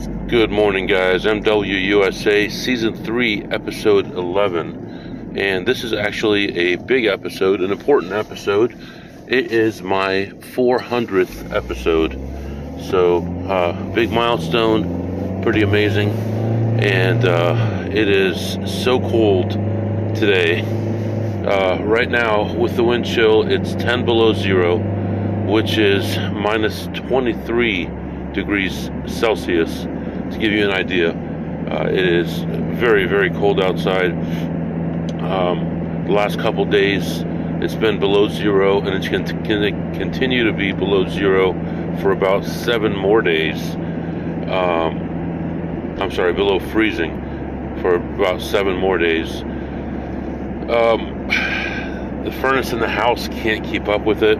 Good 0.00 0.50
morning, 0.50 0.86
guys. 0.86 1.24
MWUSA 1.24 2.50
Season 2.50 2.94
3, 2.94 3.44
Episode 3.50 4.06
11. 4.06 5.36
And 5.36 5.68
this 5.68 5.84
is 5.84 5.92
actually 5.92 6.72
a 6.72 6.76
big 6.76 7.04
episode, 7.04 7.60
an 7.60 7.70
important 7.70 8.12
episode. 8.12 8.74
It 9.26 9.52
is 9.52 9.82
my 9.82 10.32
400th 10.54 11.52
episode. 11.52 12.12
So, 12.80 13.18
uh, 13.46 13.72
big 13.92 14.10
milestone, 14.10 15.42
pretty 15.42 15.60
amazing. 15.60 16.08
And 16.80 17.26
uh, 17.26 17.84
it 17.90 18.08
is 18.08 18.58
so 18.82 19.00
cold 19.00 19.50
today. 20.16 20.62
Uh, 21.46 21.78
right 21.82 22.08
now, 22.08 22.54
with 22.54 22.74
the 22.76 22.84
wind 22.84 23.04
chill, 23.04 23.42
it's 23.42 23.74
10 23.74 24.06
below 24.06 24.32
zero, 24.32 24.78
which 25.46 25.76
is 25.76 26.16
minus 26.32 26.86
23 26.94 27.99
degrees 28.32 28.90
Celsius 29.06 29.82
to 29.82 30.38
give 30.38 30.52
you 30.52 30.64
an 30.64 30.72
idea. 30.72 31.10
Uh, 31.70 31.88
it 31.88 32.06
is 32.06 32.42
very, 32.78 33.06
very 33.06 33.30
cold 33.30 33.60
outside. 33.60 34.12
Um, 35.20 36.04
the 36.06 36.12
last 36.12 36.38
couple 36.38 36.64
days, 36.64 37.24
it's 37.62 37.74
been 37.74 38.00
below 38.00 38.28
zero, 38.28 38.80
and 38.80 38.88
it's 38.88 39.08
going 39.08 39.24
to 39.26 39.34
continue 39.98 40.44
to 40.44 40.52
be 40.52 40.72
below 40.72 41.08
zero 41.08 41.52
for 42.00 42.12
about 42.12 42.44
seven 42.44 42.96
more 42.96 43.22
days. 43.22 43.74
Um, 44.50 45.96
I'm 46.00 46.10
sorry, 46.10 46.32
below 46.32 46.58
freezing 46.58 47.16
for 47.80 47.96
about 47.96 48.40
seven 48.40 48.76
more 48.76 48.98
days. 48.98 49.42
Um, 50.70 51.28
the 52.24 52.32
furnace 52.40 52.72
in 52.72 52.80
the 52.80 52.88
house 52.88 53.28
can't 53.28 53.64
keep 53.64 53.88
up 53.88 54.04
with 54.04 54.22
it. 54.22 54.38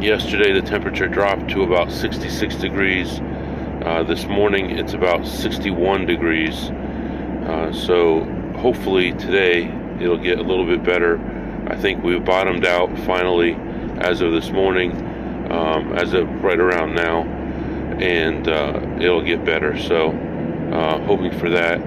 Yesterday, 0.00 0.52
the 0.52 0.62
temperature 0.62 1.08
dropped 1.08 1.50
to 1.50 1.62
about 1.62 1.92
66 1.92 2.54
degrees. 2.54 3.20
Uh, 3.20 4.02
this 4.02 4.24
morning 4.24 4.70
it's 4.70 4.94
about 4.94 5.26
61 5.26 6.06
degrees. 6.06 6.70
Uh, 6.70 7.70
so 7.70 8.24
hopefully 8.56 9.12
today 9.12 9.64
it'll 10.00 10.16
get 10.16 10.38
a 10.38 10.42
little 10.42 10.64
bit 10.64 10.82
better. 10.82 11.18
I 11.68 11.76
think 11.76 12.02
we've 12.02 12.24
bottomed 12.24 12.64
out 12.64 12.98
finally 13.00 13.52
as 13.98 14.22
of 14.22 14.32
this 14.32 14.50
morning, 14.50 14.92
um, 15.52 15.92
as 15.92 16.14
of 16.14 16.26
right 16.42 16.58
around 16.58 16.94
now, 16.94 17.24
and 18.00 18.48
uh, 18.48 18.80
it'll 19.02 19.22
get 19.22 19.44
better. 19.44 19.78
So 19.78 20.12
uh, 20.72 20.98
hoping 21.04 21.38
for 21.38 21.50
that. 21.50 21.78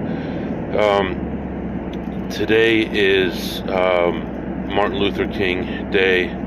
Um, 0.78 2.28
today 2.30 2.82
is 2.82 3.60
um, 3.62 4.68
Martin 4.72 4.98
Luther 5.00 5.26
King 5.26 5.90
Day 5.90 6.43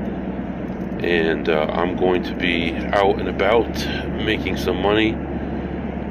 and 1.04 1.48
uh, 1.48 1.66
I'm 1.70 1.96
going 1.96 2.22
to 2.24 2.34
be 2.34 2.74
out 2.74 3.18
and 3.18 3.28
about 3.28 3.68
making 4.24 4.56
some 4.56 4.80
money 4.82 5.14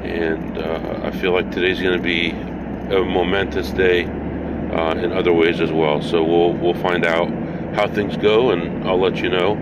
and 0.08 0.58
uh, 0.58 1.00
I 1.04 1.10
feel 1.10 1.32
like 1.32 1.50
today's 1.50 1.80
going 1.80 1.96
to 1.96 2.02
be 2.02 2.30
a 2.30 3.04
momentous 3.04 3.70
day 3.70 4.04
uh, 4.04 4.94
in 4.94 5.12
other 5.12 5.32
ways 5.32 5.60
as 5.60 5.70
well. 5.70 6.00
So 6.00 6.24
we'll 6.24 6.54
we'll 6.54 6.80
find 6.82 7.04
out 7.04 7.28
how 7.74 7.86
things 7.86 8.16
go, 8.16 8.50
and 8.50 8.88
I'll 8.88 9.00
let 9.00 9.16
you 9.18 9.28
know. 9.28 9.52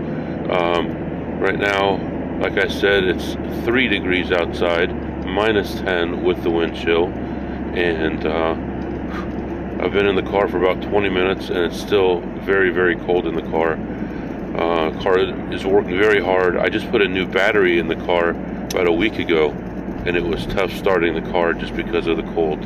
Um, 0.49 1.39
right 1.39 1.59
now, 1.59 1.97
like 2.39 2.57
I 2.57 2.67
said, 2.67 3.03
it's 3.03 3.33
three 3.65 3.87
degrees 3.87 4.31
outside, 4.31 4.89
minus 5.25 5.75
ten 5.75 6.23
with 6.23 6.41
the 6.43 6.49
wind 6.49 6.75
chill, 6.75 7.07
and 7.07 8.25
uh, 8.25 8.51
I've 9.83 9.91
been 9.91 10.07
in 10.07 10.15
the 10.15 10.23
car 10.23 10.47
for 10.47 10.57
about 10.57 10.81
20 10.81 11.09
minutes, 11.09 11.49
and 11.49 11.59
it's 11.59 11.79
still 11.79 12.21
very 12.39 12.69
very 12.69 12.95
cold 12.95 13.27
in 13.27 13.35
the 13.35 13.43
car. 13.43 13.73
Uh, 14.57 14.91
car 15.01 15.19
is 15.53 15.65
working 15.65 15.97
very 15.97 16.23
hard. 16.23 16.57
I 16.57 16.69
just 16.69 16.89
put 16.89 17.01
a 17.01 17.07
new 17.07 17.27
battery 17.27 17.79
in 17.79 17.87
the 17.87 17.95
car 17.95 18.29
about 18.29 18.87
a 18.87 18.91
week 18.91 19.19
ago 19.19 19.51
and 20.07 20.15
it 20.15 20.23
was 20.23 20.45
tough 20.47 20.71
starting 20.71 21.13
the 21.13 21.31
car 21.31 21.53
just 21.53 21.75
because 21.75 22.07
of 22.07 22.15
the 22.15 22.23
cold. 22.33 22.65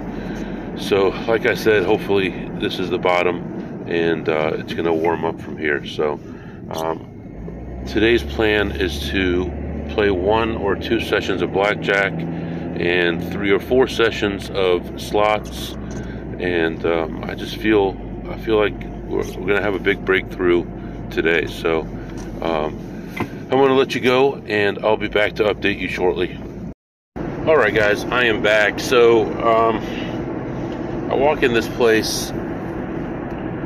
So, 0.79 1.09
like 1.27 1.47
I 1.47 1.55
said, 1.55 1.83
hopefully 1.83 2.29
this 2.59 2.77
is 2.77 2.91
the 2.91 2.99
bottom, 2.99 3.87
and 3.87 4.29
uh, 4.29 4.51
it's 4.55 4.73
going 4.73 4.85
to 4.85 4.93
warm 4.93 5.25
up 5.25 5.41
from 5.41 5.57
here. 5.57 5.85
So, 5.85 6.19
um, 6.69 7.83
today's 7.87 8.21
plan 8.21 8.71
is 8.71 9.09
to 9.09 9.51
play 9.89 10.11
one 10.11 10.55
or 10.55 10.75
two 10.75 10.99
sessions 10.99 11.41
of 11.41 11.51
blackjack 11.51 12.13
and 12.13 13.31
three 13.31 13.51
or 13.51 13.59
four 13.59 13.87
sessions 13.87 14.51
of 14.51 15.01
slots, 15.01 15.71
and 16.39 16.85
um, 16.85 17.23
I 17.23 17.33
just 17.33 17.57
feel 17.57 17.97
I 18.29 18.37
feel 18.37 18.57
like 18.57 18.79
we're, 19.07 19.25
we're 19.25 19.47
going 19.47 19.57
to 19.57 19.63
have 19.63 19.75
a 19.75 19.79
big 19.79 20.05
breakthrough 20.05 20.63
today. 21.11 21.45
So. 21.47 21.81
Um, 22.41 22.91
I'm 23.51 23.57
going 23.57 23.67
to 23.67 23.75
let 23.75 23.93
you 23.93 23.99
go, 23.99 24.35
and 24.35 24.79
I'll 24.79 24.95
be 24.95 25.09
back 25.09 25.33
to 25.35 25.43
update 25.43 25.77
you 25.77 25.89
shortly. 25.89 26.39
All 27.45 27.57
right, 27.57 27.75
guys, 27.75 28.05
I 28.05 28.23
am 28.23 28.41
back. 28.41 28.79
So, 28.79 29.25
um, 29.43 29.75
I 31.11 31.15
walk 31.15 31.43
in 31.43 31.51
this 31.51 31.67
place 31.67 32.31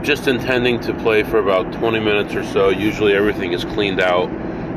just 0.02 0.28
intending 0.28 0.80
to 0.80 0.94
play 0.96 1.22
for 1.22 1.38
about 1.38 1.72
20 1.72 2.00
minutes 2.00 2.34
or 2.34 2.44
so. 2.46 2.70
Usually, 2.70 3.14
everything 3.14 3.54
is 3.54 3.64
cleaned 3.64 4.02
out 4.02 4.26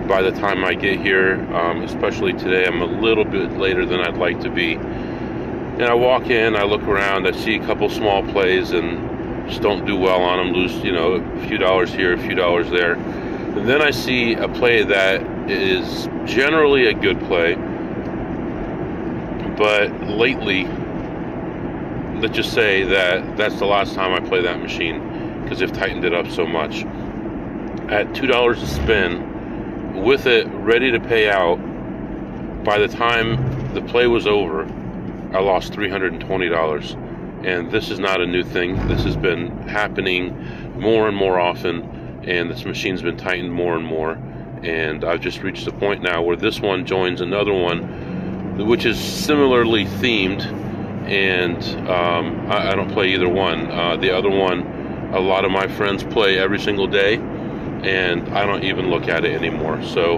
by 0.07 0.21
the 0.21 0.31
time 0.33 0.63
I 0.63 0.75
get 0.75 1.01
here, 1.01 1.37
um, 1.55 1.81
especially 1.85 2.35
today. 2.35 2.67
I'm 2.67 2.83
a 2.83 3.01
little 3.01 3.25
bit 3.25 3.53
later 3.53 3.87
than 3.87 4.01
I'd 4.01 4.19
like 4.19 4.41
to 4.43 4.51
be. 4.51 4.75
And 4.75 5.85
I 5.85 5.95
walk 5.95 6.29
in, 6.29 6.55
I 6.55 6.65
look 6.65 6.83
around, 6.83 7.27
I 7.27 7.33
see 7.33 7.57
a 7.57 7.65
couple 7.65 7.89
small 7.89 8.23
plays, 8.25 8.73
and 8.73 9.18
just 9.49 9.63
don't 9.63 9.85
do 9.85 9.97
well 9.97 10.23
on 10.23 10.39
them. 10.39 10.55
Lose, 10.55 10.75
you 10.85 10.93
know, 10.93 11.15
a 11.15 11.47
few 11.47 11.59
dollars 11.59 11.93
here, 11.93 12.13
a 12.13 12.19
few 12.19 12.35
dollars 12.35 12.71
there. 12.71 12.95
And 12.95 13.69
then 13.69 13.83
I 13.83 13.91
see 13.91 14.35
a 14.35 14.49
play 14.49 14.85
that 14.85 15.51
is 15.51 16.07
generally 16.27 16.87
a 16.87 16.95
good 16.95 17.19
play 17.21 17.57
but 19.59 19.91
lately, 20.03 20.67
let's 22.21 22.37
just 22.37 22.53
say 22.53 22.85
that 22.85 23.37
that's 23.37 23.59
the 23.59 23.67
last 23.67 23.93
time 23.93 24.13
I 24.15 24.27
play 24.27 24.41
that 24.43 24.61
machine 24.61 25.43
because 25.43 25.59
they've 25.59 25.73
tightened 25.73 26.05
it 26.05 26.15
up 26.15 26.31
so 26.31 26.47
much. 26.47 26.85
At 27.91 28.15
two 28.15 28.29
dollars 28.29 28.63
a 28.63 28.69
spin, 28.69 30.01
with 30.05 30.27
it 30.27 30.47
ready 30.47 30.93
to 30.93 31.01
pay 31.01 31.29
out, 31.29 31.57
by 32.63 32.79
the 32.79 32.87
time 32.87 33.75
the 33.75 33.83
play 33.83 34.07
was 34.07 34.29
over, 34.29 34.63
I 35.33 35.41
lost 35.41 35.73
three 35.73 35.89
hundred 35.89 36.21
and 37.45 37.71
this 37.71 37.91
is 37.91 37.99
not 37.99 38.21
a 38.21 38.27
new 38.27 38.43
thing. 38.43 38.77
This 38.89 39.05
has 39.05 39.17
been 39.17 39.51
happening 39.69 40.79
more 40.79 41.09
and 41.09 41.17
more 41.17 41.39
often, 41.39 42.23
and 42.25 42.51
this 42.51 42.65
machine's 42.65 43.03
been 43.03 43.17
tightened 43.17 43.53
more 43.53 43.77
and 43.77 43.85
more. 43.85 44.19
And 44.63 45.05
I've 45.05 45.21
just 45.21 45.43
reached 45.43 45.65
the 45.65 45.73
point 45.73 46.03
now 46.03 46.23
where 46.23 46.37
this 46.37 46.61
one 46.61 46.85
joins 46.85 47.21
another 47.21 47.53
one 47.53 48.09
which 48.65 48.85
is 48.85 48.99
similarly 48.99 49.85
themed, 49.85 50.45
and 51.07 51.63
um, 51.89 52.51
I, 52.51 52.73
I, 52.73 52.75
don't 52.75 52.91
play 52.91 53.15
either 53.15 53.29
one. 53.29 53.71
Uh, 53.71 53.97
the 53.97 54.17
other 54.17 54.31
one, 54.31 54.67
a 55.13 55.21
lot 55.21 55.45
of 55.45 55.51
my 55.51 55.69
friends 55.69 56.03
play 56.03 56.39
every 56.39 56.59
single 56.59 56.87
day, 56.87 57.17
and 57.17 58.29
I 58.31 58.47
don't 58.47 58.65
even 58.65 58.91
look 58.91 59.09
at 59.09 59.25
it 59.25 59.33
anymore. 59.33 59.83
So, 59.83 60.15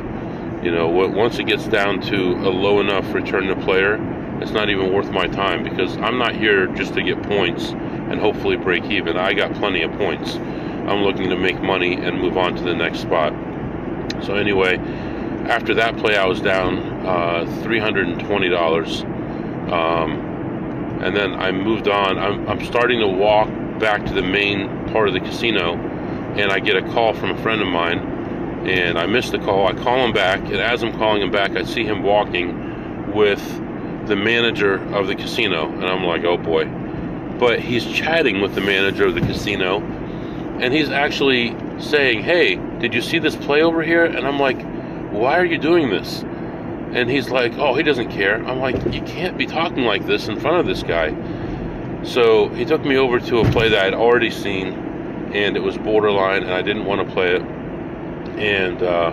you 0.63 0.71
know, 0.71 0.89
once 0.89 1.39
it 1.39 1.45
gets 1.45 1.67
down 1.67 2.01
to 2.03 2.17
a 2.17 2.51
low 2.51 2.81
enough 2.81 3.13
return 3.13 3.47
to 3.49 3.57
player, 3.57 3.97
it's 4.41 4.53
not 4.53 4.71
even 4.71 4.93
worth 4.93 5.11
my 5.11 5.27
time 5.27 5.63
because 5.63 5.97
I'm 5.99 6.19
not 6.19 6.35
here 6.35 6.67
just 6.69 6.95
to 6.95 7.03
get 7.03 7.23
points 7.23 7.71
and 7.71 8.19
hopefully 8.19 8.57
break 8.57 8.85
even. 8.85 9.17
I 9.17 9.35
got 9.35 9.55
plenty 9.55 9.83
of 9.83 9.93
points. 9.93 10.35
I'm 10.35 11.03
looking 11.03 11.29
to 11.29 11.37
make 11.37 11.61
money 11.61 11.95
and 11.95 12.19
move 12.19 12.39
on 12.39 12.57
to 12.57 12.63
the 12.63 12.75
next 12.75 13.01
spot. 13.01 13.35
So, 14.25 14.35
anyway, 14.35 14.79
after 15.47 15.75
that 15.75 15.97
play, 15.99 16.17
I 16.17 16.27
was 16.27 16.41
down 16.41 16.79
uh, 17.07 17.45
$320. 17.63 19.71
Um, 19.71 21.03
and 21.03 21.15
then 21.15 21.35
I 21.35 21.53
moved 21.53 21.89
on. 21.89 22.19
I'm, 22.19 22.49
I'm 22.49 22.65
starting 22.65 23.01
to 23.01 23.09
walk 23.09 23.49
back 23.79 24.05
to 24.07 24.15
the 24.15 24.23
main 24.23 24.89
part 24.89 25.09
of 25.09 25.15
the 25.15 25.21
casino, 25.21 25.77
and 25.77 26.51
I 26.51 26.61
get 26.61 26.77
a 26.77 26.83
call 26.93 27.15
from 27.15 27.31
a 27.31 27.43
friend 27.43 27.63
of 27.63 27.69
mine, 27.69 27.99
and 28.67 28.99
I 28.99 29.07
miss 29.07 29.31
the 29.31 29.39
call. 29.39 29.67
I 29.67 29.75
call 29.75 30.05
him 30.05 30.13
back, 30.13 30.41
and 30.41 30.57
as 30.57 30.83
I'm 30.83 30.93
calling 30.93 31.23
him 31.23 31.31
back, 31.31 31.57
I 31.57 31.65
see 31.65 31.85
him 31.85 32.03
walking 32.03 33.13
with 33.13 33.41
the 34.07 34.17
manager 34.17 34.75
of 34.95 35.07
the 35.07 35.15
casino, 35.15 35.71
and 35.71 35.85
I'm 35.85 36.05
like, 36.05 36.25
oh 36.25 36.37
boy. 36.37 36.67
But 37.39 37.61
he's 37.61 37.87
chatting 37.87 38.41
with 38.41 38.55
the 38.55 38.61
manager 38.61 39.07
of 39.07 39.15
the 39.15 39.21
casino, 39.21 39.81
and 40.61 40.75
he's 40.75 40.91
actually 40.91 41.57
saying, 41.81 42.23
hey, 42.23 42.57
did 42.81 42.93
you 42.93 43.01
see 43.01 43.19
this 43.19 43.37
play 43.37 43.63
over 43.63 43.83
here? 43.83 44.05
And 44.05 44.27
I'm 44.27 44.39
like, 44.39 44.61
why 45.11 45.39
are 45.39 45.45
you 45.45 45.59
doing 45.59 45.91
this? 45.91 46.23
And 46.23 47.09
he's 47.09 47.31
like, 47.31 47.53
oh, 47.55 47.75
he 47.75 47.83
doesn't 47.83 48.11
care. 48.11 48.45
I'm 48.45 48.59
like, 48.59 48.77
you 48.93 49.01
can't 49.03 49.39
be 49.39 49.47
talking 49.47 49.85
like 49.85 50.07
this 50.07 50.29
in 50.29 50.39
front 50.41 50.59
of 50.59 50.67
this 50.67 50.83
guy. 50.83 51.15
So 52.03 52.49
he 52.49 52.65
took 52.65 52.85
me 52.85 52.97
over 52.97 53.21
to 53.21 53.39
a 53.39 53.51
play 53.53 53.69
that 53.69 53.85
I'd 53.87 53.95
already 53.95 54.31
seen, 54.31 54.69
and 55.33 55.57
it 55.57 55.61
was 55.61 55.79
borderline, 55.79 56.43
and 56.43 56.53
I 56.53 56.63
didn't 56.63 56.85
want 56.85 57.07
to 57.07 57.15
play 57.15 57.37
it. 57.37 57.43
And 58.39 58.83
uh, 58.83 59.13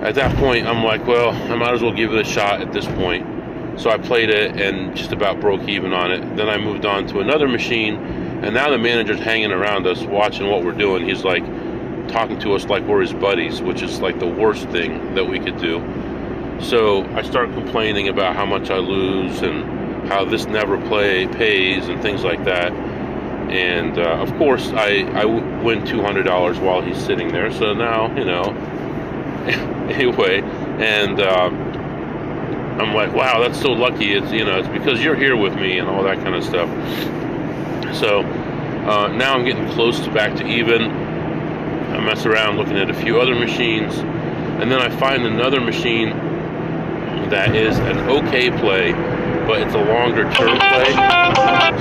at 0.00 0.14
that 0.14 0.34
point, 0.36 0.66
I'm 0.66 0.82
like, 0.82 1.06
well, 1.06 1.30
I 1.30 1.54
might 1.56 1.74
as 1.74 1.82
well 1.82 1.92
give 1.92 2.12
it 2.12 2.20
a 2.20 2.24
shot 2.24 2.60
at 2.60 2.72
this 2.72 2.86
point. 2.86 3.26
So 3.76 3.90
I 3.90 3.98
played 3.98 4.30
it 4.30 4.60
and 4.60 4.96
just 4.96 5.12
about 5.12 5.40
broke 5.40 5.68
even 5.68 5.92
on 5.92 6.12
it. 6.12 6.36
Then 6.36 6.48
I 6.48 6.58
moved 6.58 6.86
on 6.86 7.06
to 7.08 7.20
another 7.20 7.48
machine, 7.48 7.96
and 7.96 8.54
now 8.54 8.70
the 8.70 8.78
manager's 8.78 9.20
hanging 9.20 9.52
around 9.52 9.86
us, 9.86 10.02
watching 10.02 10.48
what 10.48 10.64
we're 10.64 10.72
doing. 10.72 11.08
He's 11.08 11.24
like, 11.24 11.44
talking 12.08 12.38
to 12.40 12.54
us 12.54 12.64
like 12.66 12.82
we're 12.84 13.00
his 13.00 13.12
buddies, 13.12 13.60
which 13.62 13.82
is 13.82 14.00
like 14.00 14.18
the 14.18 14.26
worst 14.26 14.68
thing 14.68 15.14
that 15.14 15.24
we 15.24 15.38
could 15.38 15.58
do. 15.58 15.80
So 16.60 17.04
I 17.14 17.22
start 17.22 17.52
complaining 17.52 18.08
about 18.08 18.36
how 18.36 18.46
much 18.46 18.70
I 18.70 18.78
lose 18.78 19.42
and 19.42 20.08
how 20.08 20.24
this 20.24 20.46
never 20.46 20.80
play 20.86 21.26
pays 21.26 21.88
and 21.88 22.00
things 22.00 22.22
like 22.22 22.44
that. 22.44 22.72
And 22.72 23.98
uh, 23.98 24.22
of 24.22 24.32
course, 24.36 24.70
I, 24.70 25.02
I 25.12 25.24
win 25.24 25.82
$200 25.82 26.60
while 26.60 26.80
he's 26.80 26.98
sitting 26.98 27.28
there. 27.28 27.50
So 27.52 27.74
now, 27.74 28.14
you 28.16 28.24
know, 28.24 28.44
anyway, 29.90 30.40
and 30.42 31.20
uh, 31.20 31.50
I'm 32.80 32.92
like, 32.94 33.12
wow, 33.12 33.40
that's 33.40 33.60
so 33.60 33.70
lucky. 33.70 34.14
It's, 34.14 34.32
you 34.32 34.44
know, 34.44 34.58
it's 34.58 34.68
because 34.68 35.02
you're 35.02 35.14
here 35.16 35.36
with 35.36 35.54
me 35.54 35.78
and 35.78 35.88
all 35.88 36.02
that 36.02 36.16
kind 36.18 36.34
of 36.34 36.42
stuff. 36.42 36.68
So 37.96 38.22
uh, 38.22 39.08
now 39.08 39.34
I'm 39.34 39.44
getting 39.44 39.68
close 39.70 40.00
to 40.00 40.10
back 40.12 40.36
to 40.36 40.46
even. 40.46 40.82
I 40.82 42.00
mess 42.00 42.26
around 42.26 42.56
looking 42.56 42.76
at 42.76 42.90
a 42.90 42.94
few 42.94 43.20
other 43.20 43.34
machines, 43.34 43.96
and 43.98 44.70
then 44.70 44.80
I 44.80 44.88
find 44.96 45.24
another 45.24 45.60
machine 45.60 46.10
that 47.30 47.54
is 47.54 47.78
an 47.78 47.98
okay 48.10 48.50
play, 48.50 48.92
but 49.46 49.62
it's 49.62 49.74
a 49.74 49.78
longer 49.78 50.24
term 50.32 50.58
play. 50.58 50.92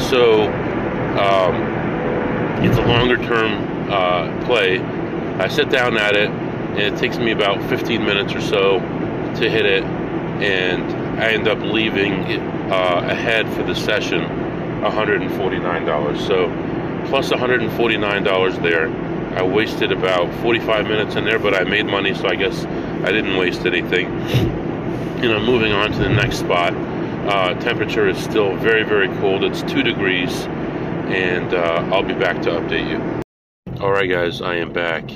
So 0.09 0.43
um, 1.17 1.55
it's 2.63 2.77
a 2.77 2.85
longer 2.85 3.17
term 3.17 3.91
uh, 3.91 4.45
play. 4.45 4.79
I 4.79 5.47
sit 5.47 5.69
down 5.69 5.97
at 5.97 6.15
it, 6.15 6.29
and 6.29 6.79
it 6.79 6.97
takes 6.97 7.17
me 7.17 7.31
about 7.31 7.61
15 7.69 8.05
minutes 8.05 8.33
or 8.33 8.41
so 8.41 8.79
to 8.79 9.49
hit 9.49 9.65
it, 9.65 9.83
and 10.43 10.83
I 11.21 11.29
end 11.29 11.47
up 11.47 11.59
leaving 11.59 12.13
uh, 12.13 13.07
ahead 13.09 13.47
for 13.53 13.63
the 13.63 13.73
session 13.73 14.21
$149. 14.81 16.27
So 16.27 16.47
plus 17.07 17.29
$149 17.29 18.61
there. 18.61 18.89
I 19.37 19.41
wasted 19.41 19.91
about 19.91 20.33
45 20.41 20.85
minutes 20.85 21.15
in 21.15 21.23
there, 21.23 21.39
but 21.39 21.55
I 21.55 21.63
made 21.63 21.85
money, 21.85 22.13
so 22.13 22.27
I 22.27 22.35
guess 22.35 22.65
I 22.65 23.11
didn't 23.11 23.37
waste 23.37 23.65
anything. 23.65 24.07
You 25.23 25.29
know, 25.29 25.39
moving 25.39 25.71
on 25.71 25.91
to 25.91 25.97
the 25.97 26.09
next 26.09 26.39
spot. 26.39 26.73
Uh, 26.73 27.53
temperature 27.61 28.07
is 28.07 28.17
still 28.17 28.55
very, 28.57 28.83
very 28.83 29.07
cold. 29.19 29.43
It's 29.43 29.63
two 29.63 29.81
degrees, 29.81 30.43
and 31.07 31.53
uh, 31.53 31.89
I'll 31.91 32.03
be 32.03 32.13
back 32.13 32.41
to 32.43 32.49
update 32.49 32.89
you. 32.89 33.81
All 33.81 33.91
right, 33.91 34.09
guys, 34.09 34.41
I 34.41 34.55
am 34.55 34.73
back. 34.73 35.09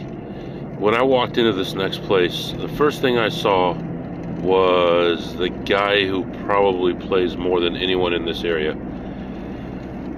When 0.80 0.94
I 0.94 1.02
walked 1.02 1.38
into 1.38 1.52
this 1.52 1.74
next 1.74 2.02
place, 2.04 2.54
the 2.58 2.70
first 2.70 3.02
thing 3.02 3.18
I 3.18 3.30
saw 3.30 3.74
was 4.40 5.36
the 5.36 5.50
guy 5.50 6.06
who 6.06 6.24
probably 6.46 6.94
plays 6.94 7.36
more 7.36 7.60
than 7.60 7.76
anyone 7.76 8.14
in 8.14 8.26
this 8.26 8.44
area. 8.44 8.72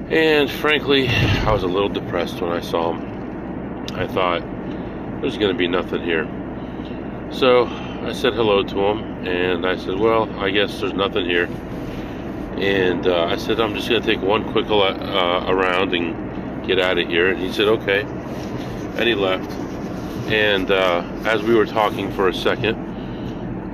And 0.10 0.50
frankly, 0.50 1.07
I 1.07 1.51
was 1.51 1.63
a 1.63 1.68
little 1.68 1.89
depressed 1.89 2.42
when 2.42 2.51
I 2.51 2.62
saw 2.62 2.94
him. 2.94 3.86
I 3.95 4.07
thought, 4.07 4.42
there's 5.21 5.38
going 5.38 5.51
to 5.51 5.57
be 5.57 5.68
nothing 5.68 6.04
here. 6.04 6.27
So 7.31 7.66
I 7.66 8.13
said 8.13 8.33
hello 8.33 8.63
to 8.63 8.80
him, 8.80 9.27
and 9.27 9.66
I 9.68 9.75
said, 9.75 10.00
well, 10.00 10.30
I 10.39 10.50
guess 10.50 10.80
there's 10.80 10.94
nothing 10.94 11.25
here. 11.25 11.45
And 12.57 13.06
uh, 13.07 13.25
I 13.25 13.38
said, 13.38 13.60
I'm 13.60 13.75
just 13.75 13.88
going 13.88 14.01
to 14.01 14.07
take 14.07 14.21
one 14.21 14.51
quick 14.51 14.66
uh, 14.69 15.45
around 15.48 15.94
and 15.94 16.66
get 16.66 16.80
out 16.80 16.98
of 16.98 17.07
here. 17.07 17.30
And 17.30 17.39
he 17.39 17.54
said, 17.54 17.68
okay. 17.68 18.01
And 18.01 19.07
he 19.07 19.16
left. 19.16 19.50
And 20.30 20.71
uh, 20.71 21.04
as 21.25 21.42
we 21.44 21.56
were 21.56 21.66
talking 21.66 22.12
for 22.12 22.27
a 22.27 22.33
second, 22.33 22.88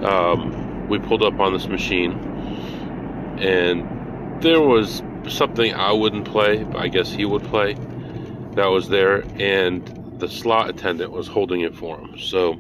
um, 0.05 0.87
we 0.87 0.99
pulled 0.99 1.23
up 1.23 1.39
on 1.39 1.53
this 1.53 1.67
machine, 1.67 2.13
and 3.39 4.41
there 4.41 4.61
was 4.61 5.01
something 5.27 5.73
I 5.73 5.91
wouldn't 5.91 6.25
play, 6.25 6.63
but 6.63 6.77
I 6.77 6.87
guess 6.87 7.11
he 7.11 7.25
would 7.25 7.43
play. 7.43 7.73
That 8.53 8.67
was 8.67 8.87
there, 8.87 9.23
and 9.39 10.19
the 10.19 10.29
slot 10.29 10.69
attendant 10.69 11.11
was 11.11 11.27
holding 11.27 11.61
it 11.61 11.75
for 11.75 11.99
him. 11.99 12.19
So, 12.19 12.59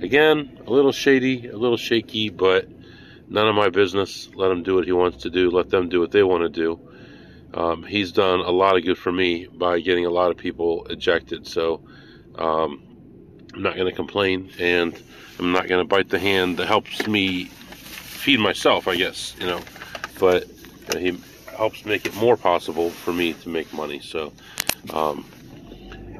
again, 0.00 0.60
a 0.66 0.70
little 0.70 0.92
shady, 0.92 1.48
a 1.48 1.56
little 1.56 1.76
shaky, 1.76 2.28
but 2.28 2.68
none 3.28 3.48
of 3.48 3.54
my 3.54 3.70
business. 3.70 4.28
Let 4.34 4.50
him 4.50 4.62
do 4.62 4.74
what 4.74 4.84
he 4.84 4.92
wants 4.92 5.22
to 5.22 5.30
do. 5.30 5.50
Let 5.50 5.70
them 5.70 5.88
do 5.88 6.00
what 6.00 6.10
they 6.10 6.22
want 6.22 6.42
to 6.42 6.48
do. 6.48 6.80
Um, 7.54 7.84
he's 7.84 8.12
done 8.12 8.40
a 8.40 8.50
lot 8.50 8.76
of 8.76 8.84
good 8.84 8.98
for 8.98 9.12
me 9.12 9.46
by 9.46 9.80
getting 9.80 10.06
a 10.06 10.10
lot 10.10 10.30
of 10.30 10.36
people 10.36 10.86
ejected. 10.90 11.46
So, 11.46 11.82
um, 12.34 12.93
I'm 13.54 13.62
not 13.62 13.76
going 13.76 13.88
to 13.88 13.94
complain, 13.94 14.50
and 14.58 15.00
I'm 15.38 15.52
not 15.52 15.68
going 15.68 15.80
to 15.80 15.88
bite 15.88 16.08
the 16.08 16.18
hand 16.18 16.56
that 16.56 16.66
helps 16.66 17.06
me 17.06 17.44
feed 17.44 18.40
myself, 18.40 18.88
I 18.88 18.96
guess, 18.96 19.36
you 19.38 19.46
know. 19.46 19.60
But 20.18 20.48
he 20.96 21.16
helps 21.56 21.84
make 21.84 22.04
it 22.04 22.14
more 22.16 22.36
possible 22.36 22.90
for 22.90 23.12
me 23.12 23.32
to 23.34 23.48
make 23.48 23.72
money. 23.72 24.00
So, 24.00 24.32
um, 24.92 25.24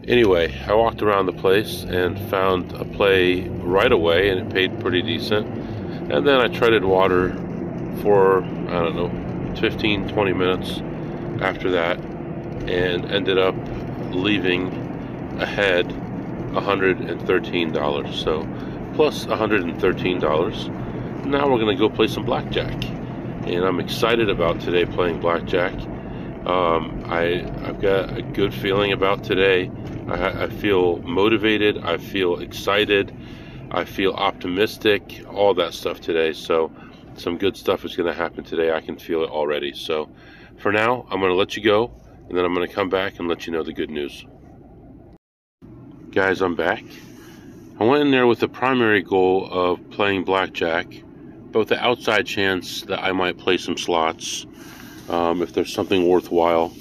anyway, 0.06 0.56
I 0.68 0.74
walked 0.74 1.02
around 1.02 1.26
the 1.26 1.32
place 1.32 1.82
and 1.82 2.18
found 2.30 2.72
a 2.72 2.84
play 2.84 3.48
right 3.48 3.90
away, 3.90 4.28
and 4.28 4.40
it 4.40 4.54
paid 4.54 4.78
pretty 4.80 5.02
decent. 5.02 5.46
And 6.12 6.24
then 6.24 6.40
I 6.40 6.46
treaded 6.46 6.84
water 6.84 7.32
for, 8.00 8.44
I 8.44 8.80
don't 8.80 8.94
know, 8.94 9.54
15, 9.60 10.08
20 10.08 10.32
minutes 10.32 10.80
after 11.42 11.72
that, 11.72 11.98
and 12.68 13.10
ended 13.10 13.38
up 13.38 13.56
leaving 14.12 14.68
ahead 15.40 15.92
$113. 16.54 18.14
So, 18.14 18.40
plus 18.94 19.26
$113. 19.26 21.26
Now 21.26 21.48
we're 21.48 21.58
going 21.58 21.76
to 21.76 21.80
go 21.80 21.88
play 21.88 22.08
some 22.08 22.24
blackjack 22.24 22.84
and 23.46 23.64
I'm 23.64 23.78
excited 23.78 24.30
about 24.30 24.60
today 24.60 24.86
playing 24.86 25.20
blackjack. 25.20 25.74
Um, 26.46 27.04
I 27.06 27.44
I've 27.66 27.80
got 27.80 28.16
a 28.16 28.22
good 28.22 28.54
feeling 28.54 28.92
about 28.92 29.22
today. 29.22 29.70
I, 30.08 30.44
I, 30.44 30.48
feel 30.48 30.98
motivated. 30.98 31.78
I 31.78 31.98
feel 31.98 32.40
excited. 32.40 33.14
I 33.70 33.84
feel 33.84 34.12
optimistic. 34.12 35.24
All 35.28 35.54
that 35.54 35.74
stuff 35.74 36.00
today. 36.00 36.32
So 36.32 36.72
some 37.16 37.38
good 37.38 37.56
stuff 37.56 37.84
is 37.84 37.96
going 37.96 38.06
to 38.06 38.14
happen 38.14 38.44
today. 38.44 38.72
I 38.72 38.80
can 38.80 38.98
feel 38.98 39.22
it 39.24 39.30
already. 39.30 39.74
So 39.74 40.10
for 40.56 40.72
now, 40.72 41.06
I'm 41.10 41.20
going 41.20 41.32
to 41.32 41.36
let 41.36 41.56
you 41.56 41.62
go, 41.62 41.92
and 42.28 42.36
then 42.36 42.44
I'm 42.44 42.54
going 42.54 42.66
to 42.66 42.74
come 42.74 42.88
back 42.88 43.18
and 43.18 43.28
let 43.28 43.46
you 43.46 43.52
know 43.52 43.62
the 43.62 43.72
good 43.72 43.90
news. 43.90 44.24
Guys, 46.14 46.42
I'm 46.42 46.54
back. 46.54 46.84
I 47.80 47.82
went 47.82 48.02
in 48.02 48.12
there 48.12 48.28
with 48.28 48.38
the 48.38 48.46
primary 48.46 49.02
goal 49.02 49.48
of 49.50 49.90
playing 49.90 50.22
blackjack 50.22 50.86
but 51.50 51.58
with 51.58 51.68
the 51.70 51.84
outside 51.84 52.24
chance 52.24 52.82
that 52.82 53.02
I 53.02 53.10
might 53.10 53.36
play 53.36 53.56
some 53.56 53.76
slots 53.76 54.46
um, 55.08 55.42
if 55.42 55.52
there's 55.54 55.74
something 55.74 56.06
worthwhile. 56.06 56.72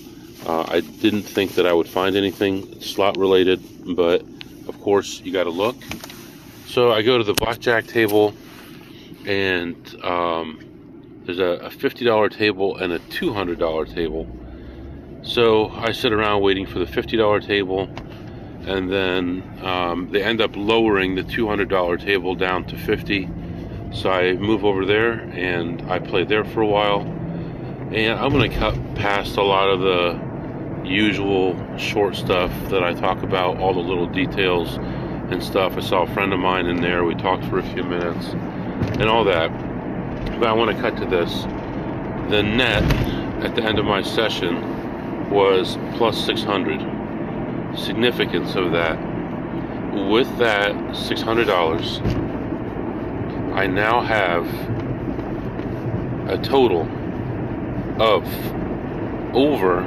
Uh, 0.45 0.65
I 0.67 0.81
didn't 0.81 1.23
think 1.23 1.55
that 1.55 1.65
I 1.65 1.73
would 1.73 1.87
find 1.87 2.15
anything 2.15 2.79
slot 2.79 3.17
related, 3.17 3.59
but 3.95 4.21
of 4.67 4.79
course 4.81 5.19
you 5.21 5.33
got 5.33 5.45
to 5.45 5.49
look. 5.49 5.77
So 6.67 6.91
I 6.91 7.01
go 7.01 7.17
to 7.17 7.23
the 7.23 7.33
blackjack 7.33 7.87
table, 7.87 8.35
and 9.25 9.75
um, 10.03 10.59
there's 11.25 11.39
a, 11.39 11.65
a 11.65 11.69
$50 11.71 12.31
table 12.37 12.77
and 12.77 12.93
a 12.93 12.99
$200 12.99 13.95
table. 13.95 14.27
So 15.23 15.69
I 15.69 15.91
sit 15.91 16.13
around 16.13 16.43
waiting 16.43 16.67
for 16.67 16.77
the 16.77 16.85
$50 16.85 17.43
table, 17.47 17.89
and 18.65 18.91
then 18.91 19.59
um, 19.63 20.09
they 20.11 20.23
end 20.23 20.41
up 20.41 20.55
lowering 20.55 21.15
the 21.15 21.23
$200 21.23 22.03
table 22.03 22.35
down 22.35 22.65
to 22.65 22.77
50 22.77 23.29
so 23.93 24.09
I 24.09 24.33
move 24.33 24.65
over 24.65 24.85
there 24.85 25.19
and 25.33 25.81
I 25.83 25.99
play 25.99 26.23
there 26.23 26.43
for 26.43 26.61
a 26.61 26.67
while. 26.67 27.01
And 27.01 28.19
I'm 28.19 28.31
going 28.31 28.49
to 28.49 28.57
cut 28.57 28.73
past 28.95 29.37
a 29.37 29.43
lot 29.43 29.69
of 29.69 29.81
the 29.81 30.87
usual 30.87 31.55
short 31.77 32.15
stuff 32.15 32.51
that 32.69 32.83
I 32.83 32.93
talk 32.93 33.21
about, 33.21 33.59
all 33.59 33.73
the 33.73 33.79
little 33.79 34.07
details 34.07 34.77
and 35.31 35.43
stuff. 35.43 35.77
I 35.77 35.81
saw 35.81 36.03
a 36.03 36.13
friend 36.13 36.33
of 36.33 36.39
mine 36.39 36.65
in 36.65 36.81
there. 36.81 37.03
We 37.03 37.13
talked 37.13 37.45
for 37.45 37.59
a 37.59 37.73
few 37.73 37.83
minutes 37.83 38.29
and 38.99 39.03
all 39.03 39.23
that. 39.25 39.49
But 40.39 40.47
I 40.47 40.53
want 40.53 40.75
to 40.75 40.81
cut 40.81 40.97
to 40.97 41.05
this. 41.05 41.43
The 42.31 42.41
net 42.41 42.83
at 43.43 43.55
the 43.55 43.61
end 43.61 43.77
of 43.77 43.85
my 43.85 44.01
session 44.01 45.29
was 45.29 45.77
plus 45.97 46.17
600. 46.25 46.92
Significance 47.75 48.55
of 48.55 48.71
that. 48.71 48.97
With 50.09 50.37
that 50.37 50.73
$600, 50.73 53.53
I 53.55 53.67
now 53.67 54.01
have 54.01 54.45
a 56.29 56.37
total 56.37 56.81
of 58.01 58.25
over 59.35 59.81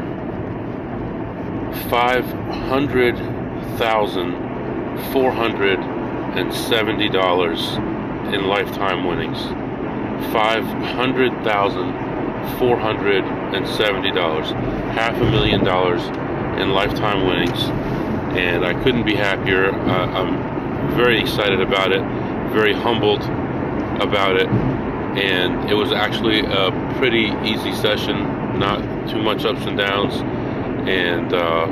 five 1.88 2.25
hundred 2.69 3.16
thousand 3.78 4.33
four 5.12 5.33
hundred 5.33 5.78
and 5.81 6.52
seventy 6.52 7.09
dollars 7.09 7.61
in 8.35 8.47
lifetime 8.47 9.05
winnings. 9.05 9.40
Five 10.33 10.64
hundred 10.64 11.33
thousand 11.45 11.93
four 12.59 12.78
hundred 12.78 13.25
and 13.25 13.66
seventy 13.66 14.12
dollars. 14.12 14.50
Half 14.95 15.21
a 15.21 15.31
million 15.31 15.64
dollars 15.64 16.02
in 16.60 16.70
lifetime 16.70 17.26
winnings. 17.26 17.62
And 18.36 18.64
I 18.64 18.75
couldn't 18.82 19.04
be 19.04 19.14
happier. 19.14 19.72
Uh, 19.72 20.06
I'm 20.06 20.94
very 20.96 21.20
excited 21.20 21.60
about 21.60 21.92
it, 21.92 22.00
very 22.52 22.72
humbled 22.72 23.22
about 24.00 24.36
it, 24.36 24.48
and 24.48 25.70
it 25.70 25.75
was 25.75 25.92
actually 25.92 26.40
a 26.40 26.94
pretty 26.98 27.32
easy 27.44 27.75
session, 27.75 28.18
not 28.58 29.08
too 29.08 29.22
much 29.22 29.44
ups 29.44 29.64
and 29.66 29.76
downs, 29.76 30.14
and 30.88 31.32
uh, 31.32 31.66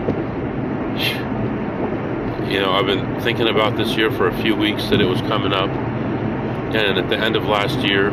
you 2.48 2.60
know 2.60 2.72
I've 2.72 2.86
been 2.86 3.20
thinking 3.20 3.48
about 3.48 3.76
this 3.76 3.96
year 3.96 4.10
for 4.10 4.28
a 4.28 4.42
few 4.42 4.56
weeks 4.56 4.88
that 4.88 5.00
it 5.00 5.06
was 5.06 5.20
coming 5.22 5.52
up, 5.52 5.68
and 5.68 6.98
at 6.98 7.08
the 7.08 7.18
end 7.18 7.36
of 7.36 7.44
last 7.44 7.78
year, 7.80 8.10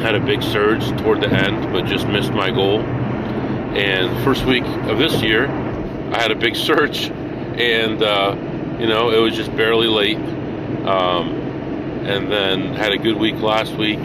had 0.00 0.14
a 0.14 0.20
big 0.20 0.42
surge 0.42 0.86
toward 1.02 1.20
the 1.20 1.28
end, 1.28 1.72
but 1.72 1.84
just 1.84 2.06
missed 2.08 2.32
my 2.32 2.50
goal. 2.50 2.80
And 3.76 4.24
first 4.24 4.44
week 4.46 4.64
of 4.64 4.98
this 4.98 5.22
year, 5.22 5.46
I 6.12 6.20
had 6.20 6.30
a 6.30 6.36
big 6.36 6.56
search, 6.56 7.08
and 7.08 8.02
uh, 8.02 8.36
you 8.78 8.86
know 8.86 9.10
it 9.10 9.18
was 9.18 9.36
just 9.36 9.54
barely 9.56 9.86
late. 9.86 10.18
Um, 10.86 11.40
and 12.06 12.32
then 12.32 12.74
had 12.74 12.92
a 12.92 12.98
good 12.98 13.16
week 13.16 13.36
last 13.36 13.74
week 13.74 13.98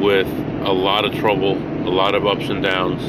with 0.00 0.28
a 0.64 0.72
lot 0.72 1.04
of 1.04 1.12
trouble, 1.14 1.56
a 1.86 1.90
lot 1.90 2.14
of 2.14 2.26
ups 2.26 2.48
and 2.48 2.62
downs, 2.62 3.02